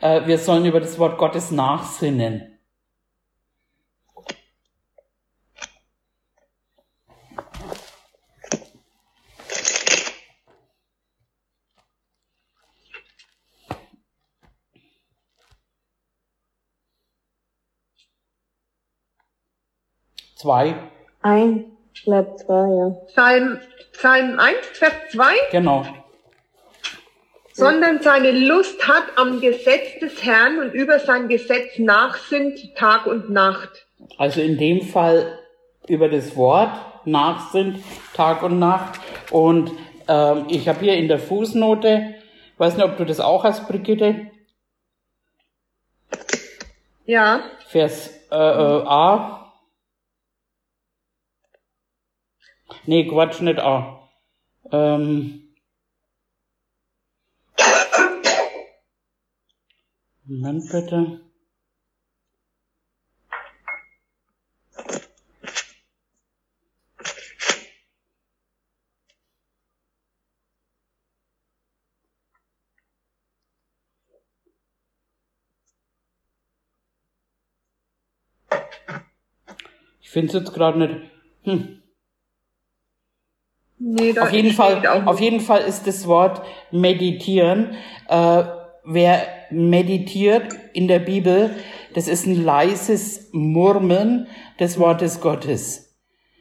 äh, 0.00 0.26
wir 0.26 0.38
sollen 0.38 0.64
über 0.64 0.80
das 0.80 0.98
Wort 0.98 1.18
Gottes 1.18 1.50
nachsinnen. 1.50 2.53
Zwei. 20.34 20.74
Ein, 21.22 21.64
glaube 22.04 22.36
zwei, 22.36 22.68
ja. 22.68 22.90
Psalm, 23.06 23.58
Psalm 23.92 24.38
1, 24.38 24.56
Vers 24.72 24.92
2? 25.12 25.24
Genau. 25.52 25.86
Sondern 27.52 28.02
seine 28.02 28.32
Lust 28.32 28.86
hat 28.88 29.04
am 29.16 29.40
Gesetz 29.40 30.00
des 30.00 30.24
Herrn 30.24 30.58
und 30.58 30.72
über 30.72 30.98
sein 30.98 31.28
Gesetz 31.28 31.78
nachsinnt 31.78 32.74
Tag 32.74 33.06
und 33.06 33.30
Nacht. 33.30 33.86
Also 34.18 34.40
in 34.40 34.58
dem 34.58 34.82
Fall 34.82 35.38
über 35.86 36.08
das 36.08 36.36
Wort 36.36 36.72
nachsinnt 37.04 37.82
Tag 38.14 38.42
und 38.42 38.58
Nacht. 38.58 39.00
Und 39.30 39.70
ähm, 40.08 40.46
ich 40.48 40.68
habe 40.68 40.80
hier 40.80 40.96
in 40.96 41.08
der 41.08 41.18
Fußnote, 41.18 42.14
weiß 42.58 42.76
nicht, 42.76 42.84
ob 42.84 42.96
du 42.96 43.04
das 43.04 43.20
auch 43.20 43.44
hast, 43.44 43.68
Brigitte. 43.68 44.30
Ja. 47.06 47.40
Vers 47.68 48.10
äh, 48.30 48.36
äh, 48.36 48.84
A. 48.86 49.43
Nee, 52.86 53.08
Quatsch, 53.08 53.40
nicht 53.40 53.58
A. 53.58 54.08
Ähm. 54.72 55.54
Moment 60.26 60.70
bitte. 60.70 61.20
Ich 80.00 80.10
finde 80.10 80.28
es 80.28 80.34
jetzt 80.34 80.54
gerade 80.54 80.78
nicht. 80.78 81.10
Hm. 81.42 81.83
Nee, 83.86 84.18
auf 84.18 84.32
jeden 84.32 84.52
Fall, 84.52 84.86
auf 84.86 85.20
jeden 85.20 85.40
Fall 85.40 85.60
ist 85.60 85.86
das 85.86 86.06
Wort 86.06 86.40
meditieren. 86.70 87.74
Äh, 88.08 88.44
wer 88.82 89.26
meditiert 89.50 90.54
in 90.72 90.88
der 90.88 91.00
Bibel, 91.00 91.50
das 91.92 92.08
ist 92.08 92.26
ein 92.26 92.42
leises 92.42 93.28
Murmeln 93.32 94.26
des 94.58 94.78
Wortes 94.78 95.20
Gottes. 95.20 95.94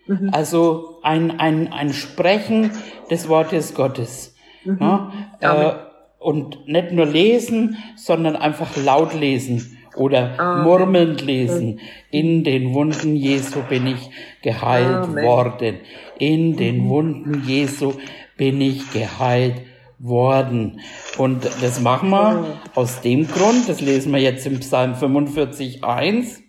Mhm. 0.08 0.30
Also 0.32 1.00
ein, 1.04 1.38
ein, 1.38 1.74
ein 1.74 1.92
Sprechen 1.92 2.72
des 3.12 3.28
Wortes 3.28 3.74
Gottes. 3.74 4.36
Mhm. 4.64 5.12
Ja, 5.42 5.70
äh, 5.70 5.74
und 6.20 6.66
nicht 6.70 6.94
nur 6.94 7.06
lesen, 7.06 7.76
sondern 7.98 8.38
einfach 8.38 8.78
laut 8.78 9.14
lesen 9.14 9.73
oder 9.96 10.40
Amen. 10.40 10.64
murmelnd 10.64 11.22
lesen. 11.22 11.80
In 12.12 12.44
den 12.44 12.74
Wunden 12.74 13.16
Jesu 13.16 13.62
bin 13.68 13.88
ich 13.88 14.10
geheilt 14.42 15.06
Amen. 15.06 15.24
worden. 15.24 15.78
In 16.20 16.56
den 16.56 16.90
Wunden 16.90 17.44
Jesu 17.46 17.94
bin 18.38 18.62
ich 18.62 18.92
geheilt 18.92 19.62
worden. 20.00 20.82
Und 21.18 21.46
das 21.62 21.80
machen 21.80 22.10
wir 22.10 22.60
aus 22.76 23.02
dem 23.02 23.28
Grund, 23.28 23.70
das 23.70 23.82
lesen 23.82 24.12
wir 24.12 24.20
jetzt 24.20 24.46
im 24.46 24.60
Psalm 24.60 24.96
45, 24.96 25.84
1. 25.84 26.43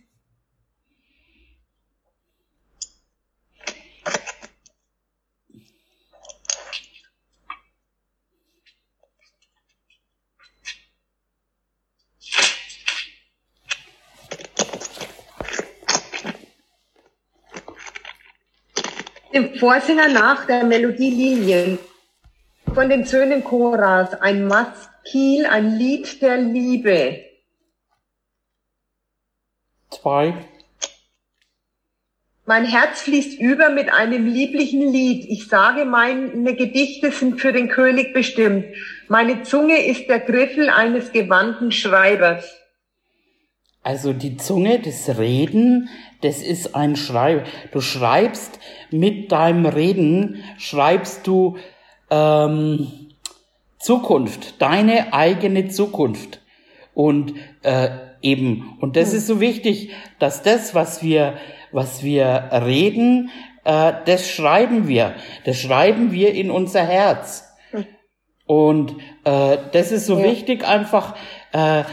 dem 19.35 19.55
Vorsänger 19.57 20.09
nach 20.09 20.47
der 20.47 20.65
Melodie 20.65 21.11
Linien 21.11 21.79
von 22.73 22.89
den 22.89 23.05
Söhnen 23.05 23.43
Choras, 23.43 24.15
ein 24.21 24.47
Maskil, 24.47 25.47
ein 25.47 25.77
Lied 25.77 26.23
der 26.23 26.37
Liebe. 26.39 27.25
Zwei. 29.91 30.35
Mein 32.47 32.65
Herz 32.65 33.03
fließt 33.03 33.41
über 33.41 33.71
mit 33.71 33.93
einem 33.93 34.27
lieblichen 34.27 34.93
Lied. 34.93 35.25
Ich 35.29 35.49
sage, 35.49 35.85
meine 35.85 36.55
Gedichte 36.55 37.11
sind 37.11 37.41
für 37.41 37.53
den 37.53 37.69
König 37.69 38.13
bestimmt. 38.13 38.67
Meine 39.09 39.43
Zunge 39.43 39.85
ist 39.85 40.09
der 40.09 40.21
Griffel 40.21 40.69
eines 40.69 41.11
gewandten 41.11 41.73
Schreibers. 41.73 42.64
Also 43.85 44.15
die 44.15 44.39
Zunge, 44.39 44.81
das 44.81 45.19
Reden, 45.19 45.91
das 46.23 46.41
ist 46.41 46.75
ein 46.75 46.97
Schreib. 46.97 47.47
Du 47.71 47.83
schreibst 47.83 48.59
mit 48.91 49.31
deinem 49.31 49.67
Reden, 49.67 50.43
schreibst 50.57 51.27
du 51.27 51.59
ähm, 52.11 53.11
Zukunft, 53.79 54.63
deine 54.63 55.13
eigene 55.13 55.69
Zukunft. 55.69 56.41
Und 56.95 57.35
äh, 57.63 57.91
eben, 58.23 58.79
und 58.81 58.97
das 58.97 59.13
ist 59.13 59.27
so 59.27 59.39
wichtig, 59.41 59.91
dass 60.19 60.43
das, 60.43 60.75
was 60.75 61.03
wir, 61.03 61.35
was 61.71 62.03
wir 62.03 62.49
reden, 62.53 63.31
äh, 63.65 63.93
das 64.07 64.31
schreiben 64.31 64.89
wir. 64.89 65.15
Das 65.45 65.61
schreiben 65.61 66.11
wir 66.11 66.33
in 66.33 66.51
unser 66.51 66.83
Herz. 66.83 67.55
Und 68.47 68.97
äh, 69.25 69.59
das 69.73 69.93
ist 69.93 70.07
so 70.07 70.19
ja. 70.19 70.25
wichtig 70.25 70.67
einfach, 70.67 71.17
äh, 71.53 71.85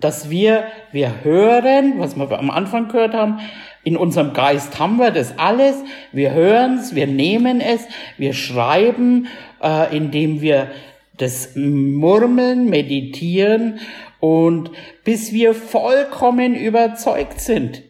dass 0.00 0.28
wir, 0.30 0.64
wir 0.92 1.24
hören, 1.24 1.94
was 1.98 2.16
wir 2.16 2.30
am 2.38 2.50
Anfang 2.50 2.88
gehört 2.88 3.14
haben, 3.14 3.40
in 3.84 3.96
unserem 3.96 4.32
Geist 4.32 4.78
haben 4.78 4.96
wir 4.96 5.10
das 5.10 5.38
alles. 5.38 5.76
Wir 6.10 6.32
hören 6.32 6.78
es, 6.78 6.94
wir 6.94 7.06
nehmen 7.06 7.60
es, 7.60 7.86
wir 8.16 8.32
schreiben, 8.32 9.28
äh, 9.62 9.94
indem 9.96 10.40
wir 10.40 10.70
das 11.16 11.54
Murmeln, 11.54 12.68
meditieren 12.68 13.78
und 14.20 14.70
bis 15.04 15.32
wir 15.32 15.54
vollkommen 15.54 16.54
überzeugt 16.54 17.40
sind. 17.40 17.83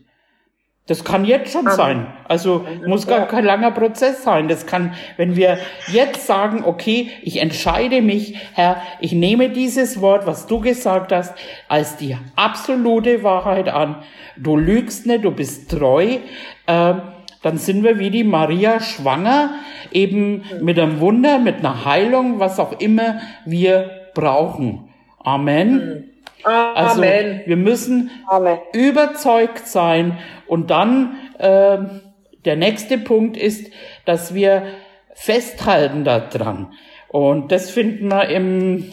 Das 0.86 1.02
kann 1.02 1.24
jetzt 1.24 1.50
schon 1.50 1.66
sein. 1.70 2.08
Also 2.28 2.66
muss 2.86 3.06
gar 3.06 3.26
kein 3.26 3.44
langer 3.44 3.70
Prozess 3.70 4.22
sein. 4.22 4.48
Das 4.48 4.66
kann, 4.66 4.92
wenn 5.16 5.34
wir 5.34 5.56
jetzt 5.90 6.26
sagen, 6.26 6.62
okay, 6.62 7.10
ich 7.22 7.40
entscheide 7.40 8.02
mich, 8.02 8.36
Herr, 8.52 8.82
ich 9.00 9.12
nehme 9.12 9.48
dieses 9.48 10.02
Wort, 10.02 10.26
was 10.26 10.46
du 10.46 10.60
gesagt 10.60 11.10
hast, 11.10 11.34
als 11.68 11.96
die 11.96 12.18
absolute 12.36 13.22
Wahrheit 13.22 13.70
an. 13.70 14.02
Du 14.36 14.58
lügst 14.58 15.06
nicht, 15.06 15.24
du 15.24 15.30
bist 15.30 15.70
treu. 15.70 16.18
Äh, 16.66 16.94
dann 17.44 17.56
sind 17.56 17.82
wir 17.82 17.98
wie 17.98 18.10
die 18.10 18.24
Maria 18.24 18.80
schwanger, 18.80 19.54
eben 19.90 20.44
mit 20.60 20.78
einem 20.78 21.00
Wunder, 21.00 21.38
mit 21.38 21.60
einer 21.60 21.86
Heilung, 21.86 22.40
was 22.40 22.58
auch 22.58 22.78
immer 22.78 23.20
wir 23.46 23.90
brauchen. 24.14 24.88
Amen. 25.22 26.10
Also 26.44 27.00
wir 27.00 27.56
müssen 27.56 28.10
Amen. 28.28 28.58
überzeugt 28.72 29.66
sein 29.66 30.18
und 30.46 30.70
dann 30.70 31.18
äh, 31.38 31.78
der 32.44 32.56
nächste 32.56 32.98
Punkt 32.98 33.36
ist, 33.36 33.72
dass 34.04 34.34
wir 34.34 34.66
festhalten 35.14 36.04
daran. 36.04 36.74
Und 37.08 37.52
das 37.52 37.70
finden 37.70 38.08
wir 38.08 38.28
im 38.28 38.92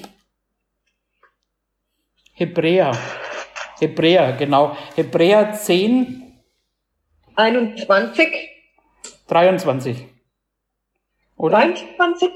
Hebräer. 2.34 2.98
Hebräer, 3.80 4.34
genau. 4.34 4.78
Hebräer 4.96 5.54
10. 5.54 6.22
21. 7.36 8.28
23. 9.28 10.06
Oder? 11.38 11.58
23. 11.58 12.30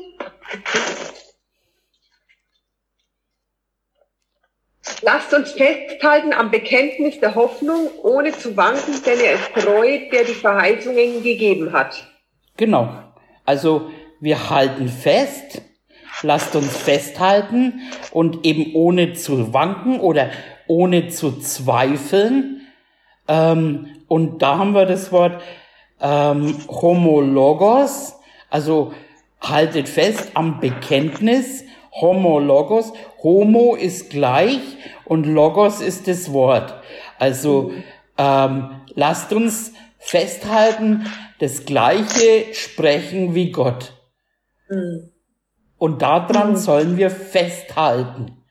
Lasst 5.02 5.34
uns 5.34 5.52
festhalten 5.52 6.34
am 6.34 6.52
Bekenntnis 6.52 7.20
der 7.20 7.36
Hoffnung, 7.36 7.90
ohne 8.02 8.32
zu 8.32 8.56
wanken, 8.56 9.02
denn 9.06 9.20
er 9.20 9.34
ist 9.34 9.54
treu, 9.54 10.00
der 10.12 10.24
die 10.24 10.34
Verheißungen 10.34 11.24
gegeben 11.24 11.74
hat. 11.74 12.08
Genau. 12.58 12.90
Also 13.46 13.90
wir 14.20 14.50
halten 14.50 14.88
fest, 14.88 15.62
lasst 16.22 16.56
uns 16.56 16.76
festhalten 16.76 17.82
und 18.12 18.46
eben 18.46 18.74
ohne 18.74 19.14
zu 19.14 19.54
wanken 19.54 20.00
oder 20.00 20.32
ohne 20.68 21.10
zu 21.10 21.40
zweifeln. 21.40 22.62
Ähm, 23.28 23.88
und 24.08 24.42
da 24.42 24.58
haben 24.58 24.74
wir 24.74 24.86
das 24.86 25.12
Wort 25.12 25.42
ähm, 26.02 26.58
Homologos, 26.68 28.16
also 28.50 28.94
haltet 29.42 29.90
fest 29.90 30.32
am 30.34 30.60
Bekenntnis, 30.60 31.65
Homo 32.02 32.40
Logos. 32.40 32.94
Homo 33.24 33.76
ist 33.76 34.10
gleich 34.10 34.60
und 35.06 35.26
Logos 35.26 35.82
ist 35.82 36.08
das 36.08 36.32
Wort. 36.34 36.74
Also 37.20 37.72
ähm, 38.18 38.82
lasst 38.94 39.34
uns 39.34 39.74
festhalten, 39.98 41.06
das 41.40 41.66
gleiche 41.66 42.54
sprechen 42.54 43.36
wie 43.36 43.52
Gott. 43.52 43.94
Mhm. 44.70 45.12
Und 45.78 46.02
daran 46.02 46.52
mhm. 46.52 46.56
sollen 46.58 46.98
wir 46.98 47.10
festhalten. 47.10 48.42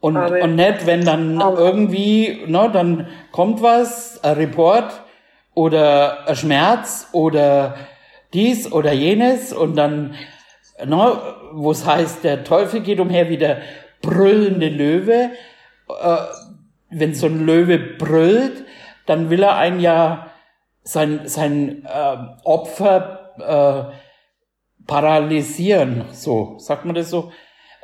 Und, 0.00 0.16
und 0.16 0.56
nicht, 0.56 0.84
wenn 0.86 1.04
dann 1.04 1.40
Amen. 1.40 1.56
irgendwie, 1.56 2.44
ne, 2.46 2.68
dann 2.72 3.08
kommt 3.30 3.62
was, 3.62 4.22
ein 4.24 4.34
Report 4.34 5.04
oder 5.54 6.26
ein 6.26 6.34
Schmerz 6.34 7.08
oder 7.12 7.76
dies 8.34 8.72
oder 8.72 8.92
jenes 8.92 9.52
und 9.52 9.76
dann, 9.76 10.16
ne, 10.84 11.18
wo 11.52 11.70
es 11.70 11.86
heißt, 11.86 12.24
der 12.24 12.44
Teufel 12.44 12.80
geht 12.80 13.00
umher 13.00 13.28
wie 13.28 13.38
der 13.38 13.62
brüllende 14.00 14.68
Löwe. 14.68 15.30
Äh, 15.88 16.16
wenn 16.90 17.14
so 17.14 17.26
ein 17.26 17.46
Löwe 17.46 17.78
brüllt, 17.78 18.64
dann 19.06 19.30
will 19.30 19.42
er 19.42 19.56
ein 19.56 19.80
ja 19.80 20.26
sein, 20.82 21.22
sein 21.24 21.86
äh, 21.86 22.16
Opfer 22.44 23.32
äh, 23.38 24.86
paralysieren, 24.86 26.04
so, 26.10 26.58
sagt 26.58 26.84
man 26.84 26.94
das 26.94 27.10
so? 27.10 27.32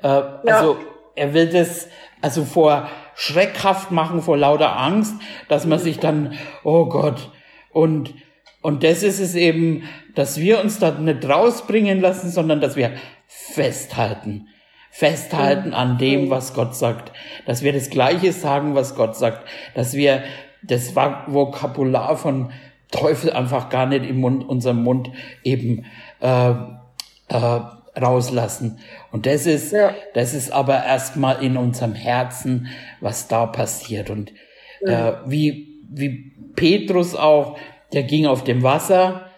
Äh, 0.02 0.08
ja. 0.08 0.38
Also 0.44 0.76
er 1.14 1.34
will 1.34 1.48
das 1.48 1.88
also 2.20 2.44
vor 2.44 2.88
schreckhaft 3.14 3.90
machen, 3.90 4.22
vor 4.22 4.36
lauter 4.36 4.76
Angst, 4.76 5.14
dass 5.48 5.66
man 5.66 5.78
sich 5.78 5.98
dann, 5.98 6.34
oh 6.64 6.86
Gott, 6.86 7.30
und 7.72 8.14
und 8.60 8.82
das 8.82 9.02
ist 9.02 9.20
es 9.20 9.34
eben, 9.34 9.84
dass 10.14 10.40
wir 10.40 10.60
uns 10.60 10.78
da 10.78 10.90
nicht 10.92 11.28
rausbringen 11.28 12.00
lassen, 12.00 12.30
sondern 12.30 12.60
dass 12.60 12.76
wir 12.76 12.92
festhalten. 13.26 14.48
Festhalten 14.90 15.74
an 15.74 15.98
dem, 15.98 16.28
was 16.30 16.54
Gott 16.54 16.74
sagt. 16.74 17.12
Dass 17.46 17.62
wir 17.62 17.72
das 17.72 17.90
Gleiche 17.90 18.32
sagen, 18.32 18.74
was 18.74 18.96
Gott 18.96 19.16
sagt. 19.16 19.46
Dass 19.74 19.94
wir 19.94 20.24
das 20.62 20.96
Vokabular 20.96 22.16
von 22.16 22.50
Teufel 22.90 23.32
einfach 23.32 23.68
gar 23.68 23.86
nicht 23.86 24.08
im 24.08 24.20
Mund, 24.20 24.48
unserem 24.48 24.82
Mund 24.82 25.10
eben 25.44 25.84
äh, 26.20 26.50
äh, 26.50 27.60
rauslassen. 28.00 28.80
Und 29.12 29.26
das 29.26 29.46
ist, 29.46 29.72
ja. 29.72 29.94
das 30.14 30.34
ist 30.34 30.50
aber 30.50 30.84
erstmal 30.84 31.44
in 31.44 31.56
unserem 31.56 31.94
Herzen, 31.94 32.68
was 33.00 33.28
da 33.28 33.46
passiert. 33.46 34.10
Und 34.10 34.32
äh, 34.80 35.12
wie, 35.26 35.80
wie 35.90 36.32
Petrus 36.56 37.14
auch, 37.14 37.58
der 37.92 38.02
ging 38.02 38.26
auf 38.26 38.44
dem 38.44 38.62
Wasser, 38.62 39.30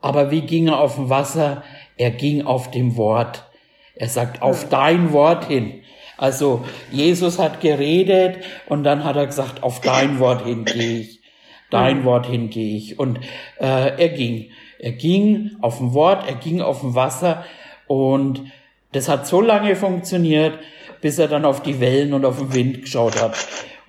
aber 0.00 0.30
wie 0.30 0.42
ging 0.42 0.68
er 0.68 0.80
auf 0.80 0.96
dem 0.96 1.08
Wasser? 1.08 1.62
Er 1.96 2.10
ging 2.10 2.42
auf 2.44 2.70
dem 2.70 2.96
Wort. 2.96 3.44
Er 3.94 4.08
sagt, 4.08 4.42
auf 4.42 4.68
dein 4.68 5.12
Wort 5.12 5.46
hin. 5.46 5.82
Also 6.16 6.64
Jesus 6.90 7.38
hat 7.38 7.60
geredet 7.60 8.44
und 8.66 8.84
dann 8.84 9.04
hat 9.04 9.16
er 9.16 9.26
gesagt, 9.26 9.62
auf 9.62 9.80
dein 9.80 10.18
Wort 10.18 10.44
hin 10.44 10.64
gehe 10.64 11.00
ich 11.00 11.22
dein. 11.72 12.04
Wort 12.04 12.26
hingehe 12.26 12.76
ich. 12.76 12.98
Und 12.98 13.18
äh, 13.58 13.98
er 13.98 14.08
ging. 14.10 14.50
Er 14.78 14.92
ging 14.92 15.56
auf 15.60 15.78
dem 15.78 15.94
Wort, 15.94 16.28
er 16.28 16.34
ging 16.34 16.60
auf 16.60 16.80
dem 16.80 16.94
Wasser 16.94 17.44
und 17.86 18.42
das 18.92 19.08
hat 19.08 19.26
so 19.26 19.40
lange 19.40 19.76
funktioniert, 19.76 20.58
bis 21.00 21.18
er 21.18 21.28
dann 21.28 21.44
auf 21.44 21.62
die 21.62 21.80
Wellen 21.80 22.12
und 22.12 22.24
auf 22.24 22.38
den 22.38 22.52
Wind 22.52 22.82
geschaut 22.82 23.20
hat. 23.20 23.36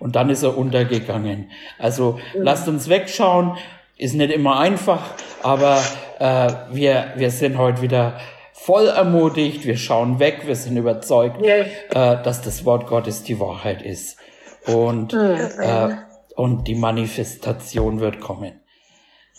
Und 0.03 0.17
dann 0.17 0.29
ist 0.29 0.43
er 0.43 0.57
untergegangen. 0.57 1.49
Also 1.79 2.19
mhm. 2.35 2.43
lasst 2.43 2.67
uns 2.67 2.89
wegschauen. 2.89 3.55
Ist 3.95 4.15
nicht 4.15 4.33
immer 4.33 4.59
einfach, 4.59 4.99
aber 5.43 5.81
äh, 6.19 6.51
wir, 6.71 7.13
wir 7.15 7.31
sind 7.31 7.57
heute 7.57 7.81
wieder 7.81 8.19
voll 8.51 8.87
ermutigt. 8.87 9.65
Wir 9.65 9.77
schauen 9.77 10.19
weg. 10.19 10.41
Wir 10.45 10.57
sind 10.57 10.75
überzeugt, 10.75 11.41
yes. 11.41 11.67
äh, 11.91 12.21
dass 12.21 12.41
das 12.41 12.65
Wort 12.65 12.87
Gottes 12.87 13.23
die 13.23 13.39
Wahrheit 13.39 13.81
ist. 13.81 14.17
Und 14.65 15.13
mhm. 15.13 15.37
äh, 15.59 15.95
und 16.35 16.67
die 16.67 16.75
Manifestation 16.75 18.01
wird 18.01 18.19
kommen. 18.19 18.59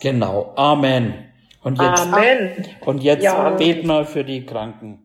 Genau. 0.01 0.55
Amen. 0.57 1.27
Und 1.63 1.79
jetzt, 1.79 2.07
Amen. 2.07 2.69
Und 2.87 3.03
jetzt 3.03 3.23
ja. 3.23 3.51
beten 3.51 3.87
wir 3.89 4.07
für 4.07 4.25
die 4.25 4.47
Kranken. 4.47 5.04